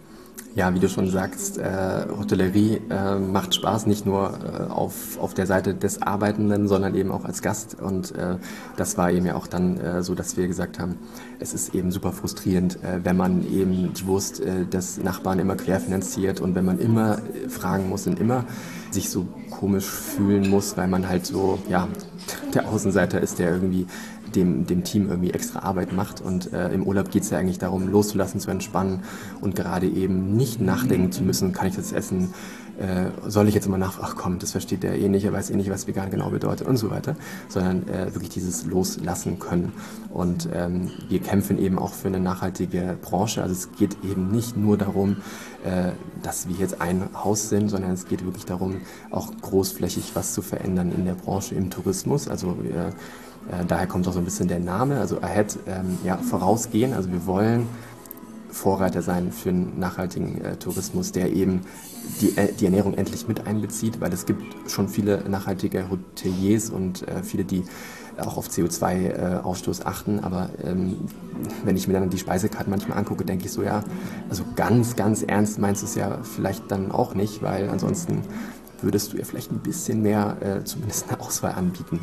[0.54, 5.34] Ja, wie du schon sagst, äh, Hotellerie äh, macht Spaß, nicht nur äh, auf, auf
[5.34, 7.80] der Seite des Arbeitenden, sondern eben auch als Gast.
[7.80, 8.36] Und äh,
[8.76, 10.98] das war eben ja auch dann äh, so, dass wir gesagt haben,
[11.40, 15.56] es ist eben super frustrierend, äh, wenn man eben die Wurst äh, des Nachbarn immer
[15.56, 18.44] querfinanziert und wenn man immer äh, fragen muss und immer
[18.92, 21.88] sich so komisch fühlen muss, weil man halt so, ja,
[22.54, 23.88] der Außenseiter ist, der irgendwie
[24.36, 26.22] dem, dem Team irgendwie extra Arbeit macht.
[26.22, 29.02] Und äh, im Urlaub geht es ja eigentlich darum, loszulassen, zu entspannen
[29.42, 32.34] und gerade eben nicht nachdenken zu müssen, kann ich das essen,
[32.82, 35.52] äh, soll ich jetzt immer nach, ach komm, das versteht der eh nicht, er weiß
[35.52, 37.16] eh nicht, was vegan genau bedeutet und so weiter,
[37.48, 39.74] sondern äh, wirklich dieses Loslassen können.
[40.10, 43.44] Und ähm, wir kämpfen eben auch für eine nachhaltige Branche.
[43.44, 45.18] Also es geht eben nicht nur darum,
[45.64, 45.92] äh,
[46.24, 48.78] dass wir jetzt ein Haus sind, sondern es geht wirklich darum,
[49.12, 52.28] auch großflächig was zu verändern in der Branche, im Tourismus.
[52.28, 52.94] Also wir
[53.50, 56.94] äh, daher kommt auch so ein bisschen der Name, also Ahead, ähm, ja, vorausgehen.
[56.94, 57.68] Also wir wollen
[58.52, 61.62] Vorreiter sein für einen nachhaltigen äh, Tourismus, der eben
[62.20, 67.08] die, äh, die Ernährung endlich mit einbezieht, weil es gibt schon viele nachhaltige Hoteliers und
[67.08, 67.64] äh, viele, die
[68.18, 70.20] auch auf CO2-Ausstoß äh, achten.
[70.20, 70.98] Aber ähm,
[71.64, 73.84] wenn ich mir dann die Speisekarte manchmal angucke, denke ich so, ja,
[74.30, 78.22] also ganz, ganz ernst meinst du es ja vielleicht dann auch nicht, weil ansonsten
[78.82, 82.00] würdest du ja vielleicht ein bisschen mehr, äh, zumindest eine Auswahl anbieten.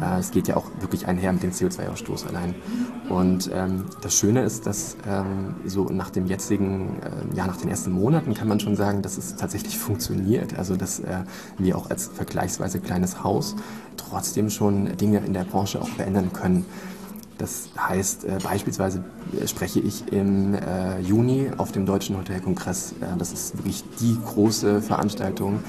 [0.00, 2.54] Äh, es geht ja auch wirklich einher mit dem CO2-Ausstoß allein.
[3.08, 7.68] Und ähm, das Schöne ist, dass ähm, so nach dem jetzigen, äh, ja nach den
[7.68, 10.58] ersten Monaten kann man schon sagen, dass es tatsächlich funktioniert.
[10.58, 11.24] Also dass äh,
[11.58, 13.56] wir auch als vergleichsweise kleines Haus
[13.96, 16.64] trotzdem schon Dinge in der Branche auch verändern können.
[17.38, 19.04] Das heißt, äh, beispielsweise
[19.46, 22.92] spreche ich im äh, Juni auf dem Deutschen Hotelkongress.
[22.92, 25.60] Äh, das ist wirklich die große Veranstaltung,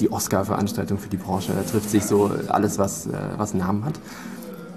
[0.00, 1.52] die Oscar-Veranstaltung für die Branche.
[1.52, 3.94] Da trifft sich so alles, was, äh, was Namen hat.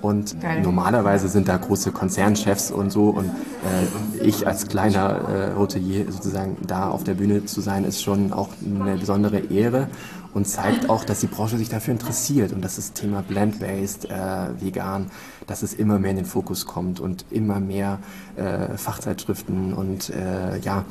[0.02, 0.62] Und Geil.
[0.62, 3.10] normalerweise sind da große Konzernchefs und so.
[3.10, 8.04] Und äh, ich als kleiner äh, Hotelier sozusagen da auf der Bühne zu sein, ist
[8.04, 9.88] schon auch eine besondere Ehre
[10.36, 14.62] und zeigt auch, dass die Branche sich dafür interessiert und dass das Thema Blend-Based, äh,
[14.62, 15.10] vegan,
[15.48, 18.00] dass es immer mehr in den Fokus kommt und immer mehr
[18.36, 20.84] äh, Fachzeitschriften und äh, ja,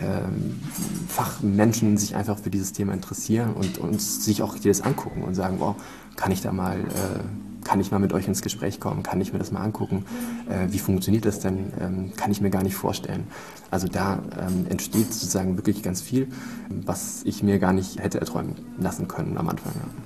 [0.00, 0.60] ähm,
[1.08, 5.58] Fachmenschen sich einfach für dieses Thema interessieren und, und sich auch das angucken und sagen,
[5.60, 5.74] oh,
[6.16, 6.84] kann ich da mal äh,
[7.66, 10.04] kann ich mal mit euch ins Gespräch kommen, kann ich mir das mal angucken,
[10.48, 13.26] äh, wie funktioniert das denn, ähm, kann ich mir gar nicht vorstellen.
[13.72, 16.28] Also da ähm, entsteht sozusagen wirklich ganz viel,
[16.68, 19.72] was ich mir gar nicht hätte erträumen lassen können am Anfang.
[19.74, 20.05] Ja.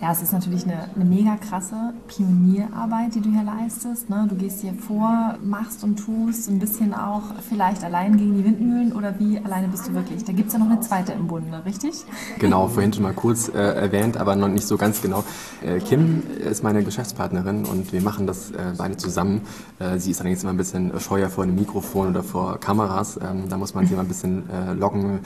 [0.00, 4.08] Ja, es ist natürlich eine, eine mega krasse Pionierarbeit, die du hier leistest.
[4.08, 4.26] Ne?
[4.30, 8.92] Du gehst hier vor, machst und tust, ein bisschen auch vielleicht allein gegen die Windmühlen
[8.94, 10.24] oder wie alleine bist du wirklich?
[10.24, 12.06] Da gibt es ja noch eine zweite im Bunde, richtig?
[12.38, 15.22] Genau, vorhin schon mal kurz äh, erwähnt, aber noch nicht so ganz genau.
[15.62, 19.42] Äh, Kim ist meine Geschäftspartnerin und wir machen das äh, beide zusammen.
[19.80, 23.18] Äh, sie ist allerdings immer ein bisschen scheuer vor einem Mikrofon oder vor Kameras.
[23.22, 25.18] Ähm, da muss man sie mal ein bisschen äh, locken.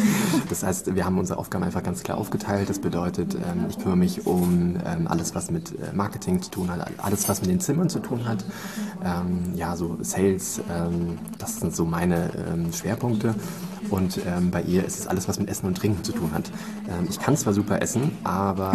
[0.48, 2.68] das heißt, wir haben unsere Aufgaben einfach ganz klar aufgeteilt.
[2.68, 6.70] Das bedeutet, ähm, ich kümmere mich um ähm, alles, was mit äh, Marketing zu tun
[6.70, 8.44] hat, alles, was mit den Zimmern zu tun hat.
[9.04, 13.34] Ähm, ja, so Sales, ähm, das sind so meine ähm, Schwerpunkte.
[13.88, 16.50] Und ähm, bei ihr ist es alles, was mit Essen und Trinken zu tun hat.
[16.88, 18.72] Ähm, ich kann zwar super essen, aber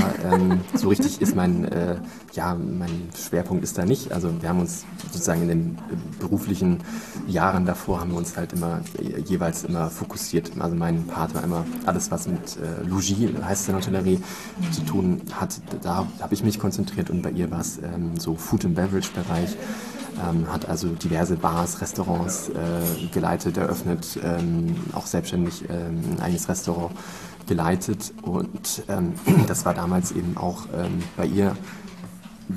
[0.74, 1.98] so richtig ist mein, äh,
[2.34, 4.12] ja, mein Schwerpunkt ist da nicht.
[4.12, 6.80] Also wir haben uns sozusagen in den äh, beruflichen
[7.28, 10.52] Jahren davor haben wir uns halt immer äh, jeweils immer fokussiert.
[10.60, 14.20] Also mein Part war immer alles, was mit äh, Logis, heißt der Hotellerie,
[14.72, 15.62] zu tun hat.
[15.82, 19.12] Da habe ich mich konzentriert und bei ihr war es ähm, so Food and Beverage
[19.14, 19.56] Bereich.
[20.24, 26.48] Ähm, hat also diverse Bars, Restaurants äh, geleitet, eröffnet, ähm, auch selbstständig ähm, ein eigenes
[26.48, 26.96] Restaurant
[27.48, 28.14] geleitet.
[28.22, 29.14] Und ähm,
[29.48, 31.56] das war damals eben auch ähm, bei ihr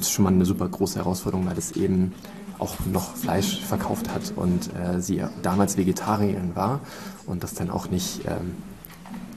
[0.03, 2.15] schon mal eine super große Herausforderung, weil es eben
[2.59, 6.81] auch noch Fleisch verkauft hat und äh, sie damals Vegetarierin war
[7.27, 8.57] und das dann auch nicht ähm,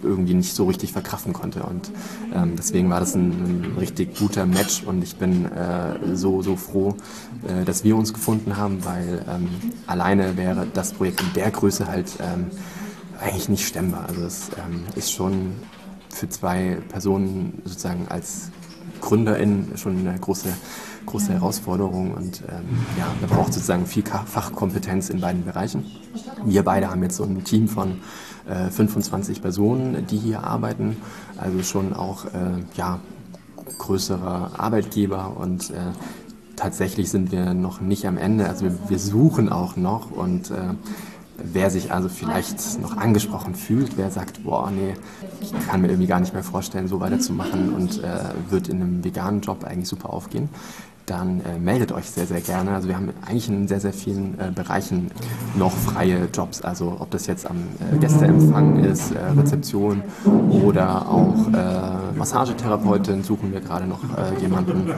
[0.04, 1.64] irgendwie nicht so richtig verkraften konnte.
[1.64, 1.92] Und
[2.34, 6.56] ähm, deswegen war das ein, ein, richtig guter Match und ich bin äh, so, so
[6.56, 6.96] froh,
[7.48, 9.50] äh, dass wir uns gefunden haben, weil ähm,
[9.88, 12.48] alleine wäre das Projekt in der Größe halt ähm,
[13.20, 14.06] eigentlich nicht stemmbar.
[14.08, 15.54] Also es ähm, ist schon
[16.10, 18.50] für zwei Personen sozusagen als
[19.02, 20.50] GründerInnen schon eine große
[21.06, 21.34] große.
[21.34, 25.86] Herausforderung und ähm, ja, man braucht sozusagen viel Fachkompetenz in beiden Bereichen.
[26.46, 28.02] Wir beide haben jetzt so ein Team von
[28.48, 30.98] äh, 25 Personen, die hier arbeiten,
[31.38, 33.00] also schon auch äh, ja,
[33.78, 35.74] größerer Arbeitgeber und äh,
[36.56, 40.76] tatsächlich sind wir noch nicht am Ende, also wir, wir suchen auch noch und äh,
[41.44, 44.94] wer sich also vielleicht noch angesprochen fühlt, wer sagt, boah, nee,
[45.42, 49.04] ich kann mir irgendwie gar nicht mehr vorstellen, so weiterzumachen und äh, wird in einem
[49.04, 50.50] veganen Job eigentlich super aufgehen,
[51.12, 52.72] dann äh, meldet euch sehr, sehr gerne.
[52.72, 55.12] Also wir haben eigentlich in sehr, sehr vielen äh, Bereichen
[55.56, 56.62] noch freie Jobs.
[56.62, 57.58] Also ob das jetzt am
[57.94, 60.04] äh, Gästeempfang ist, äh, Rezeption
[60.50, 64.92] oder auch äh, Massagetherapeutin suchen wir gerade noch äh, jemanden.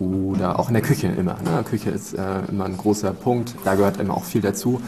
[0.00, 1.36] Oder auch in der Küche immer.
[1.44, 1.62] Ne?
[1.64, 2.14] Küche ist
[2.48, 3.54] immer ein großer Punkt.
[3.64, 4.80] Da gehört immer auch viel dazu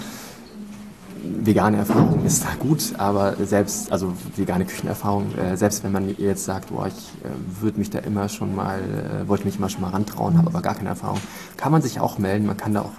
[1.45, 6.45] vegane Erfahrung ist da gut, aber selbst, also vegane Küchenerfahrung, äh, selbst wenn man jetzt
[6.45, 9.83] sagt, boah, ich äh, würde mich da immer schon mal, äh, wollte mich immer schon
[9.83, 11.21] mal rantrauen, habe aber gar keine Erfahrung,
[11.57, 12.93] kann man sich auch melden, man kann da auch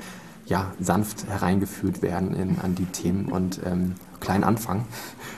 [0.46, 4.86] ja, sanft hereingeführt werden in, an die Themen und ähm, klein anfangen.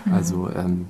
[0.06, 0.14] Mhm.
[0.14, 0.88] Also ähm,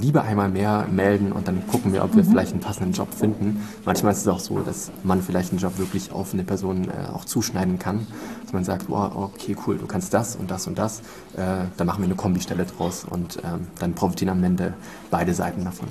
[0.00, 2.30] lieber einmal mehr melden und dann gucken wir, ob wir mhm.
[2.30, 3.62] vielleicht einen passenden Job finden.
[3.84, 7.12] Manchmal ist es auch so, dass man vielleicht einen Job wirklich auf eine Person äh,
[7.12, 8.06] auch zuschneiden kann.
[8.42, 11.00] Dass man sagt, wow, okay, cool, du kannst das und das und das.
[11.36, 14.74] Äh, dann machen wir eine Kombistelle draus und ähm, dann profitieren am Ende
[15.10, 15.88] beide Seiten davon.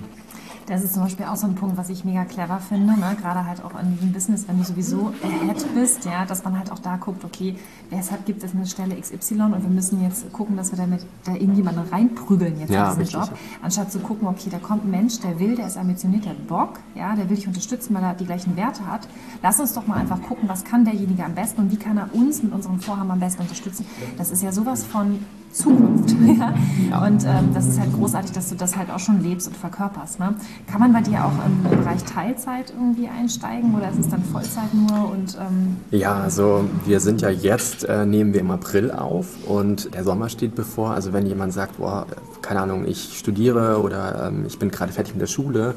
[0.67, 3.15] Das ist zum Beispiel auch so ein Punkt, was ich mega clever finde, ne?
[3.21, 6.71] gerade halt auch in diesem Business, wenn du sowieso ahead bist, ja, dass man halt
[6.71, 7.55] auch da guckt, okay,
[7.91, 11.33] weshalb gibt es eine Stelle XY und wir müssen jetzt gucken, dass wir damit da
[11.33, 13.29] irgendjemanden reinprügeln jetzt ja, in diesen Job,
[13.61, 16.47] anstatt zu gucken, okay, da kommt ein Mensch, der will, der ist ambitioniert, der hat
[16.47, 19.07] Bock, ja, der will dich unterstützen, weil er die gleichen Werte hat.
[19.43, 22.13] Lass uns doch mal einfach gucken, was kann derjenige am besten und wie kann er
[22.13, 23.85] uns mit unserem Vorhaben am besten unterstützen.
[24.17, 25.19] Das ist ja sowas von
[25.55, 26.15] Zukunft.
[26.25, 27.05] Ja?
[27.05, 30.19] Und ähm, das ist halt großartig, dass du das halt auch schon lebst und verkörperst.
[30.19, 30.35] Ne?
[30.69, 34.73] Kann man bei dir auch im Bereich Teilzeit irgendwie einsteigen oder ist es dann Vollzeit
[34.73, 35.11] nur?
[35.11, 39.93] Und, ähm ja, also wir sind ja jetzt, äh, nehmen wir im April auf und
[39.93, 40.91] der Sommer steht bevor.
[40.91, 42.05] Also wenn jemand sagt, boah,
[42.41, 45.75] keine Ahnung, ich studiere oder ähm, ich bin gerade fertig mit der Schule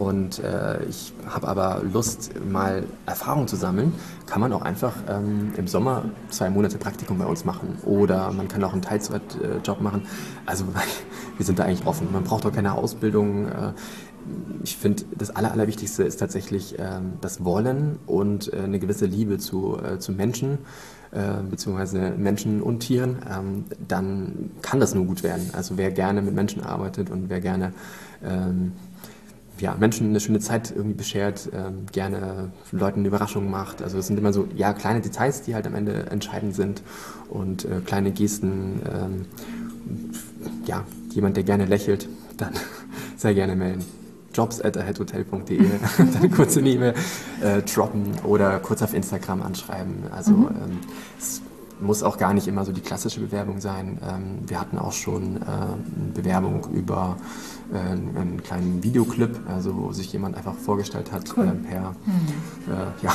[0.00, 3.92] und äh, ich habe aber Lust, mal Erfahrung zu sammeln,
[4.24, 8.48] kann man auch einfach ähm, im Sommer zwei Monate Praktikum bei uns machen oder man
[8.48, 10.06] kann auch einen Teilzeitjob machen.
[10.46, 10.64] Also
[11.36, 12.08] wir sind da eigentlich offen.
[12.12, 13.48] Man braucht auch keine Ausbildung.
[13.48, 13.72] Äh,
[14.64, 19.36] ich finde, das Aller, Allerwichtigste ist tatsächlich äh, das Wollen und äh, eine gewisse Liebe
[19.36, 20.60] zu, äh, zu Menschen,
[21.12, 23.18] äh, beziehungsweise Menschen und Tieren.
[23.30, 25.50] Ähm, dann kann das nur gut werden.
[25.52, 27.74] Also wer gerne mit Menschen arbeitet und wer gerne
[28.24, 28.72] ähm,
[29.60, 33.82] ja, Menschen eine schöne Zeit irgendwie beschert, ähm, gerne Leuten eine Überraschung macht.
[33.82, 36.82] Also es sind immer so ja, kleine Details, die halt am Ende entscheidend sind
[37.28, 38.80] und äh, kleine Gesten.
[38.90, 39.26] Ähm,
[40.66, 42.52] ja, jemand, der gerne lächelt, dann
[43.16, 43.84] sehr gerne melden.
[44.32, 45.58] Jobs at aheadhotel.de,
[45.98, 46.94] dann kurz eine E-Mail
[47.42, 50.04] äh, droppen oder kurz auf Instagram anschreiben.
[50.10, 50.48] Also mhm.
[50.48, 50.78] ähm,
[51.18, 51.42] es
[51.80, 53.98] muss auch gar nicht immer so die klassische Bewerbung sein.
[54.08, 57.16] Ähm, wir hatten auch schon äh, eine Bewerbung über
[57.72, 61.46] äh, einen kleinen Videoclip, also wo sich jemand einfach vorgestellt hat cool.
[61.46, 62.72] äh, per, mhm.
[62.72, 63.12] Äh, ja,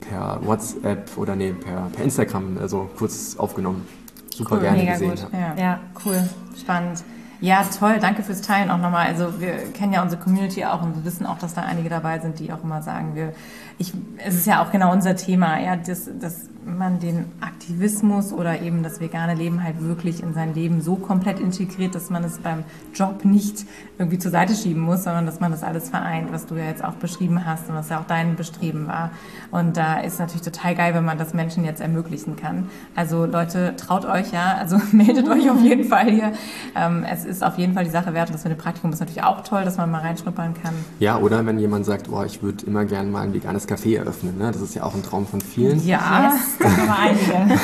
[0.00, 3.86] per WhatsApp oder nee, per, per Instagram, also kurz aufgenommen.
[4.34, 5.10] Super cool, gerne gesehen.
[5.10, 5.26] Gut.
[5.32, 5.54] Ja.
[5.56, 6.28] ja, cool,
[6.58, 7.02] spannend.
[7.42, 9.06] Ja, toll, danke fürs Teilen auch nochmal.
[9.06, 12.18] Also wir kennen ja unsere Community auch und wir wissen auch, dass da einige dabei
[12.18, 13.32] sind, die auch immer sagen, wir,
[13.78, 18.60] ich, es ist ja auch genau unser Thema, ja, dass, dass man den Aktivismus oder
[18.60, 22.38] eben das vegane Leben halt wirklich in sein Leben so komplett integriert, dass man es
[22.38, 23.64] beim Job nicht
[23.98, 26.84] irgendwie zur Seite schieben muss, sondern dass man das alles vereint, was du ja jetzt
[26.84, 29.10] auch beschrieben hast und was ja auch dein Bestreben war.
[29.50, 32.68] Und da ist natürlich total geil, wenn man das Menschen jetzt ermöglichen kann.
[32.94, 36.32] Also Leute, traut euch ja, also meldet euch auf jeden Fall hier.
[36.76, 39.00] Ähm, es ist auf jeden Fall die Sache wert und das mit dem Praktikum ist
[39.00, 40.74] natürlich auch toll, dass man mal reinschnuppern kann.
[40.98, 44.38] Ja, oder wenn jemand sagt, boah, ich würde immer gerne mal ein veganes Café eröffnen.
[44.38, 44.50] Ne?
[44.50, 45.84] Das ist ja auch ein Traum von vielen.
[45.86, 47.60] Ja, yes, da haben wir einige.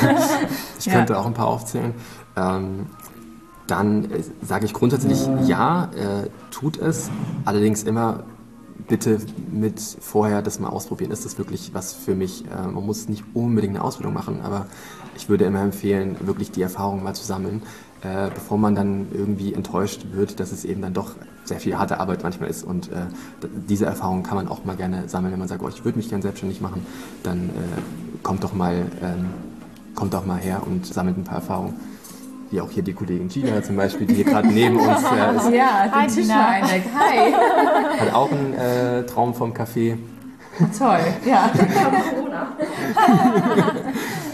[0.79, 1.19] ich könnte ja.
[1.19, 1.93] auch ein paar aufzählen.
[2.35, 2.87] Ähm,
[3.67, 7.09] dann äh, sage ich grundsätzlich ja, äh, tut es.
[7.45, 8.23] Allerdings immer
[8.87, 9.19] bitte
[9.51, 11.11] mit vorher das mal ausprobieren.
[11.11, 12.45] Ist das wirklich was für mich?
[12.45, 14.67] Äh, man muss nicht unbedingt eine Ausbildung machen, aber
[15.15, 17.63] ich würde immer empfehlen, wirklich die Erfahrung mal zu sammeln
[18.01, 21.99] äh, bevor man dann irgendwie enttäuscht wird, dass es eben dann doch sehr viel harte
[21.99, 22.63] Arbeit manchmal ist.
[22.63, 23.07] Und äh,
[23.67, 26.09] diese Erfahrung kann man auch mal gerne sammeln, wenn man sagt, oh, ich würde mich
[26.09, 26.85] gerne selbstständig machen,
[27.23, 29.27] dann äh, kommt doch mal, ähm,
[29.95, 31.73] kommt doch mal her und sammelt ein paar Erfahrungen.
[32.49, 35.49] Wie auch hier die Kollegin Gina zum Beispiel, die hier gerade neben uns äh, ist.
[35.51, 36.83] Ja, Hi, Tina Eineck.
[36.97, 37.33] Hi.
[37.99, 39.97] Hat auch einen äh, Traum vom Café.
[40.77, 41.51] Toll, ja.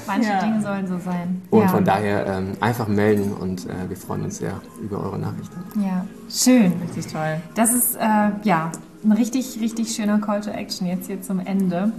[0.08, 0.40] Manche ja.
[0.40, 1.42] Dinge sollen so sein.
[1.50, 1.68] Und ja.
[1.68, 5.62] von daher ähm, einfach melden und äh, wir freuen uns sehr über eure Nachrichten.
[5.82, 6.74] Ja, schön.
[6.86, 7.42] Richtig toll.
[7.56, 8.72] Das ist äh, ja
[9.04, 11.92] ein richtig, richtig schöner Call to Action jetzt hier zum Ende.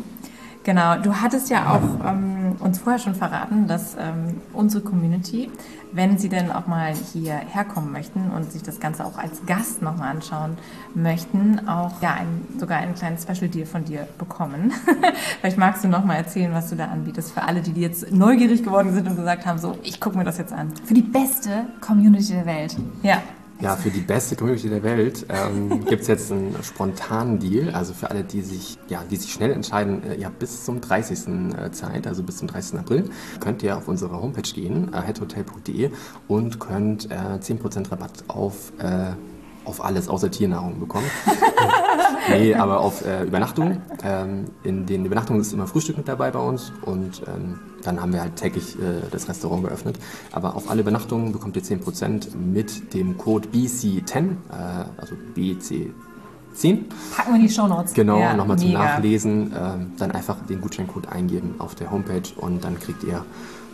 [0.65, 5.51] Genau, du hattest ja auch ähm, uns vorher schon verraten, dass ähm, unsere Community,
[5.93, 9.83] wenn sie denn auch mal hierher kommen möchten und sich das Ganze auch als Gast
[9.83, 10.57] nochmal anschauen
[10.95, 14.73] möchten, auch ja, ein, sogar einen kleinen Special Deal von dir bekommen.
[15.41, 18.95] Vielleicht magst du nochmal erzählen, was du da anbietest für alle, die jetzt neugierig geworden
[18.95, 20.73] sind und gesagt haben, so, ich gucke mir das jetzt an.
[20.87, 22.75] Für die beste Community der Welt.
[23.03, 23.23] Ja.
[23.65, 27.71] Ja, für die beste Community der Welt ähm, gibt es jetzt einen spontanen Deal.
[27.71, 31.55] Also für alle, die sich, ja, die sich schnell entscheiden, äh, ja, bis zum 30.
[31.57, 32.79] Äh, Zeit, also bis zum 30.
[32.81, 33.09] April,
[33.41, 35.91] könnt ihr auf unsere Homepage gehen, äh, headhotel.de
[36.29, 39.13] und könnt äh, 10% Rabatt auf äh,
[39.65, 41.07] auf alles außer Tiernahrung bekommen.
[42.29, 43.81] nee, aber auf äh, Übernachtung.
[44.03, 48.13] Ähm, in den Übernachtungen ist immer Frühstück mit dabei bei uns und ähm, dann haben
[48.13, 49.99] wir halt täglich äh, das Restaurant geöffnet.
[50.33, 54.35] Aber auf alle Übernachtungen bekommt ihr 10% mit dem Code BC10, äh,
[54.97, 55.93] also BC
[56.55, 56.87] 10.
[57.17, 57.93] Packen wir in die Show Notes.
[57.95, 59.53] Genau, ja, nochmal zum Nachlesen.
[59.57, 63.25] Ähm, dann einfach den Gutscheincode eingeben auf der Homepage und dann kriegt ihr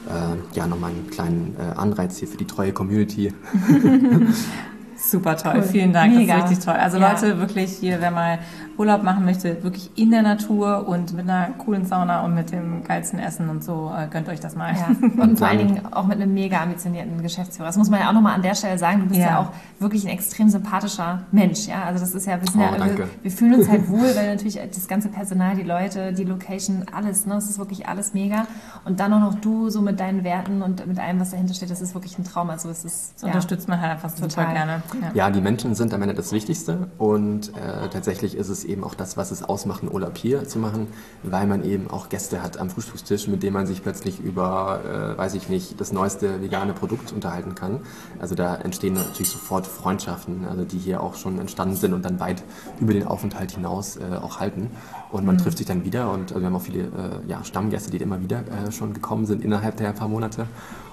[0.08, 3.34] äh, ja nochmal einen kleinen äh, Anreiz hier für die treue Community.
[5.02, 5.62] Super toll, cool.
[5.62, 6.34] vielen Dank, Mega.
[6.34, 6.74] das ist richtig toll.
[6.74, 7.10] Also ja.
[7.10, 8.38] Leute, wirklich hier, wer mal
[8.80, 12.82] Urlaub machen möchte, wirklich in der Natur und mit einer coolen Sauna und mit dem
[12.82, 14.74] geilsten Essen und so, äh, gönnt euch das mal.
[14.74, 14.88] Ja.
[15.22, 17.66] Und vor allen Dingen auch mit einem mega ambitionierten Geschäftsführer.
[17.66, 19.00] Das muss man ja auch nochmal an der Stelle sagen.
[19.00, 19.26] Du bist ja.
[19.26, 19.38] ja.
[19.40, 21.66] auch wirklich ein extrem sympathischer Mensch.
[21.66, 24.16] Ja, also das ist ja, wir, sind oh, ja, wir, wir, fühlen uns halt wohl,
[24.16, 28.14] weil natürlich das ganze Personal, die Leute, die Location, alles, ne, das ist wirklich alles
[28.14, 28.46] mega.
[28.86, 31.70] Und dann auch noch du so mit deinen Werten und mit allem, was dahinter steht,
[31.70, 32.48] das ist wirklich ein Traum.
[32.48, 34.82] Also es ist, das ja, unterstützt man halt einfach total gerne.
[35.00, 35.10] Ja.
[35.14, 35.30] ja.
[35.30, 39.16] die Menschen sind am Ende das Wichtigste und äh, tatsächlich ist es eben auch das,
[39.16, 40.88] was es ausmacht, einen Urlaub hier zu machen,
[41.22, 45.18] weil man eben auch Gäste hat am Frühstückstisch, mit denen man sich plötzlich über, äh,
[45.18, 47.80] weiß ich nicht, das neueste vegane Produkt unterhalten kann.
[48.18, 52.20] Also da entstehen natürlich sofort Freundschaften, also die hier auch schon entstanden sind und dann
[52.20, 52.42] weit
[52.80, 54.70] über den Aufenthalt hinaus äh, auch halten.
[55.10, 55.40] Und man mhm.
[55.40, 56.88] trifft sich dann wieder und also wir haben auch viele äh,
[57.28, 60.46] ja, Stammgäste, die immer wieder äh, schon gekommen sind innerhalb der paar Monate.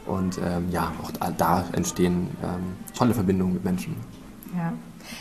[0.08, 3.96] Und ähm, ja, auch da, da entstehen ähm, tolle Verbindungen mit Menschen.
[4.56, 4.74] Ja.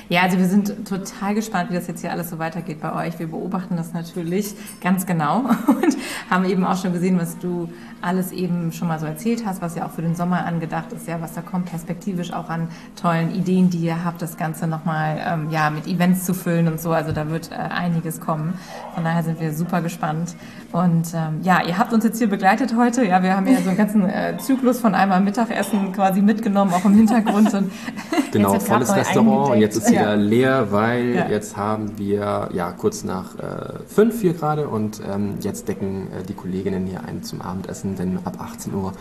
[0.08, 3.18] Ja, also wir sind total gespannt, wie das jetzt hier alles so weitergeht bei euch.
[3.18, 5.96] Wir beobachten das natürlich ganz genau und
[6.30, 7.68] haben eben auch schon gesehen, was du
[8.02, 11.08] alles eben schon mal so erzählt hast, was ja auch für den Sommer angedacht ist,
[11.08, 12.68] ja, was da kommt perspektivisch auch an
[13.00, 16.80] tollen Ideen, die ihr habt, das Ganze nochmal ähm, ja, mit Events zu füllen und
[16.80, 16.92] so.
[16.92, 18.54] Also da wird äh, einiges kommen.
[18.94, 20.34] Von daher sind wir super gespannt.
[20.72, 23.04] Und ähm, ja, ihr habt uns jetzt hier begleitet heute.
[23.04, 26.84] Ja, wir haben ja so einen ganzen äh, Zyklus von einmal Mittagessen quasi mitgenommen, auch
[26.84, 27.52] im Hintergrund.
[27.54, 27.70] Und
[28.32, 30.14] genau, volles Restaurant und jetzt ist wieder ja.
[30.14, 31.28] leer, weil ja.
[31.28, 36.24] jetzt haben wir ja kurz nach äh, fünf hier gerade und ähm, jetzt decken äh,
[36.24, 38.92] die Kolleginnen hier ein zum Abendessen denn ab 18 Uhr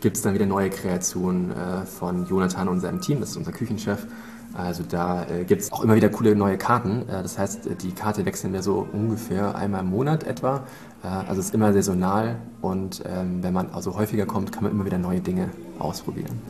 [0.00, 3.52] gibt es dann wieder neue Kreationen äh, von Jonathan und seinem Team, das ist unser
[3.52, 4.06] Küchenchef.
[4.54, 7.08] Also da äh, gibt es auch immer wieder coole neue Karten.
[7.08, 10.62] Äh, das heißt, die Karte wechseln wir so ungefähr einmal im Monat etwa.
[11.02, 14.72] Äh, also es ist immer saisonal und ähm, wenn man also häufiger kommt, kann man
[14.72, 16.40] immer wieder neue Dinge ausprobieren.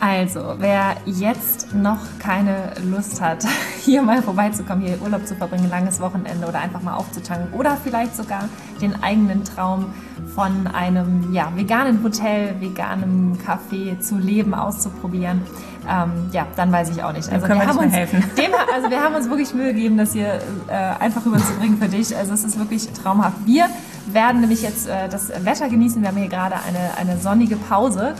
[0.00, 3.44] Also, wer jetzt noch keine Lust hat,
[3.84, 8.16] hier mal vorbeizukommen, hier Urlaub zu verbringen, langes Wochenende oder einfach mal aufzutanken oder vielleicht
[8.16, 8.48] sogar
[8.80, 9.92] den eigenen Traum
[10.34, 15.42] von einem ja, veganen Hotel, veganem Café zu leben, auszuprobieren,
[15.88, 17.30] ähm, ja, dann weiß ich auch nicht.
[17.32, 18.22] Also wir, haben uns, helfen.
[18.36, 22.14] Dem, also wir haben uns wirklich Mühe gegeben, das hier äh, einfach rüberzubringen für dich.
[22.14, 23.46] Also es ist wirklich traumhaft.
[23.46, 23.66] Wir
[24.06, 26.02] werden nämlich jetzt äh, das Wetter genießen.
[26.02, 28.14] Wir haben hier gerade eine, eine sonnige Pause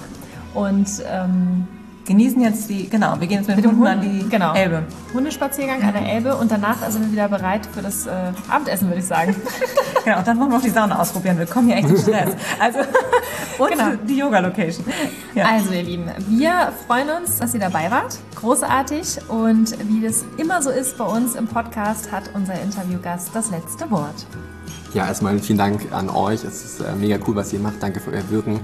[0.59, 1.68] und ähm,
[2.09, 4.54] genießen jetzt die, genau, wir gehen jetzt mit, mit dem Hund an die genau.
[4.54, 4.82] Elbe.
[5.12, 9.00] Hundespaziergang an der Elbe und danach sind wir wieder bereit für das äh, Abendessen, würde
[9.00, 9.36] ich sagen.
[10.04, 11.38] genau, dann wollen wir auch die Sauna ausprobieren.
[11.38, 12.32] Wir kommen hier echt in Stress.
[12.59, 12.78] Also,
[13.59, 13.90] und genau.
[14.09, 14.84] die Yoga-Location.
[15.34, 15.46] Ja.
[15.46, 18.18] Also, ihr Lieben, wir freuen uns, dass ihr dabei wart.
[18.36, 19.18] Großartig.
[19.28, 23.90] Und wie das immer so ist bei uns im Podcast, hat unser Interviewgast das letzte
[23.90, 24.26] Wort.
[24.94, 26.42] Ja, erstmal vielen Dank an euch.
[26.42, 27.82] Es ist äh, mega cool, was ihr macht.
[27.82, 28.61] Danke für euer Wirken,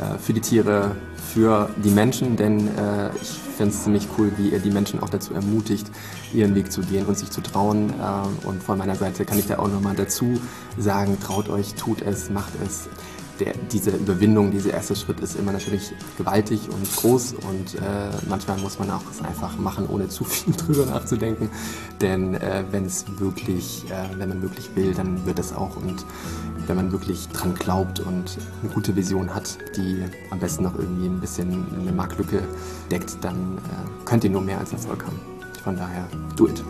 [0.00, 0.94] äh, für die Tiere,
[1.34, 5.08] für die Menschen, denn äh, ich finde es ziemlich cool, wie ihr die Menschen auch
[5.08, 5.90] dazu ermutigt,
[6.32, 7.90] ihren Weg zu gehen und sich zu trauen.
[7.90, 10.40] Äh, und von meiner Seite kann ich da auch nochmal dazu
[10.78, 12.88] sagen, traut euch, tut es, macht es
[13.40, 18.58] der, diese Überwindung, dieser erste Schritt ist immer natürlich gewaltig und groß und äh, manchmal
[18.58, 21.50] muss man auch es einfach machen, ohne zu viel drüber nachzudenken.
[22.00, 26.04] Denn äh, wenn es wirklich, äh, wenn man wirklich will, dann wird es auch und
[26.66, 31.06] wenn man wirklich dran glaubt und eine gute Vision hat, die am besten noch irgendwie
[31.06, 32.42] ein bisschen eine Marktlücke
[32.90, 35.20] deckt, dann äh, könnt ihr nur mehr als Erfolg haben.
[35.62, 36.06] Von daher,
[36.36, 36.62] do it.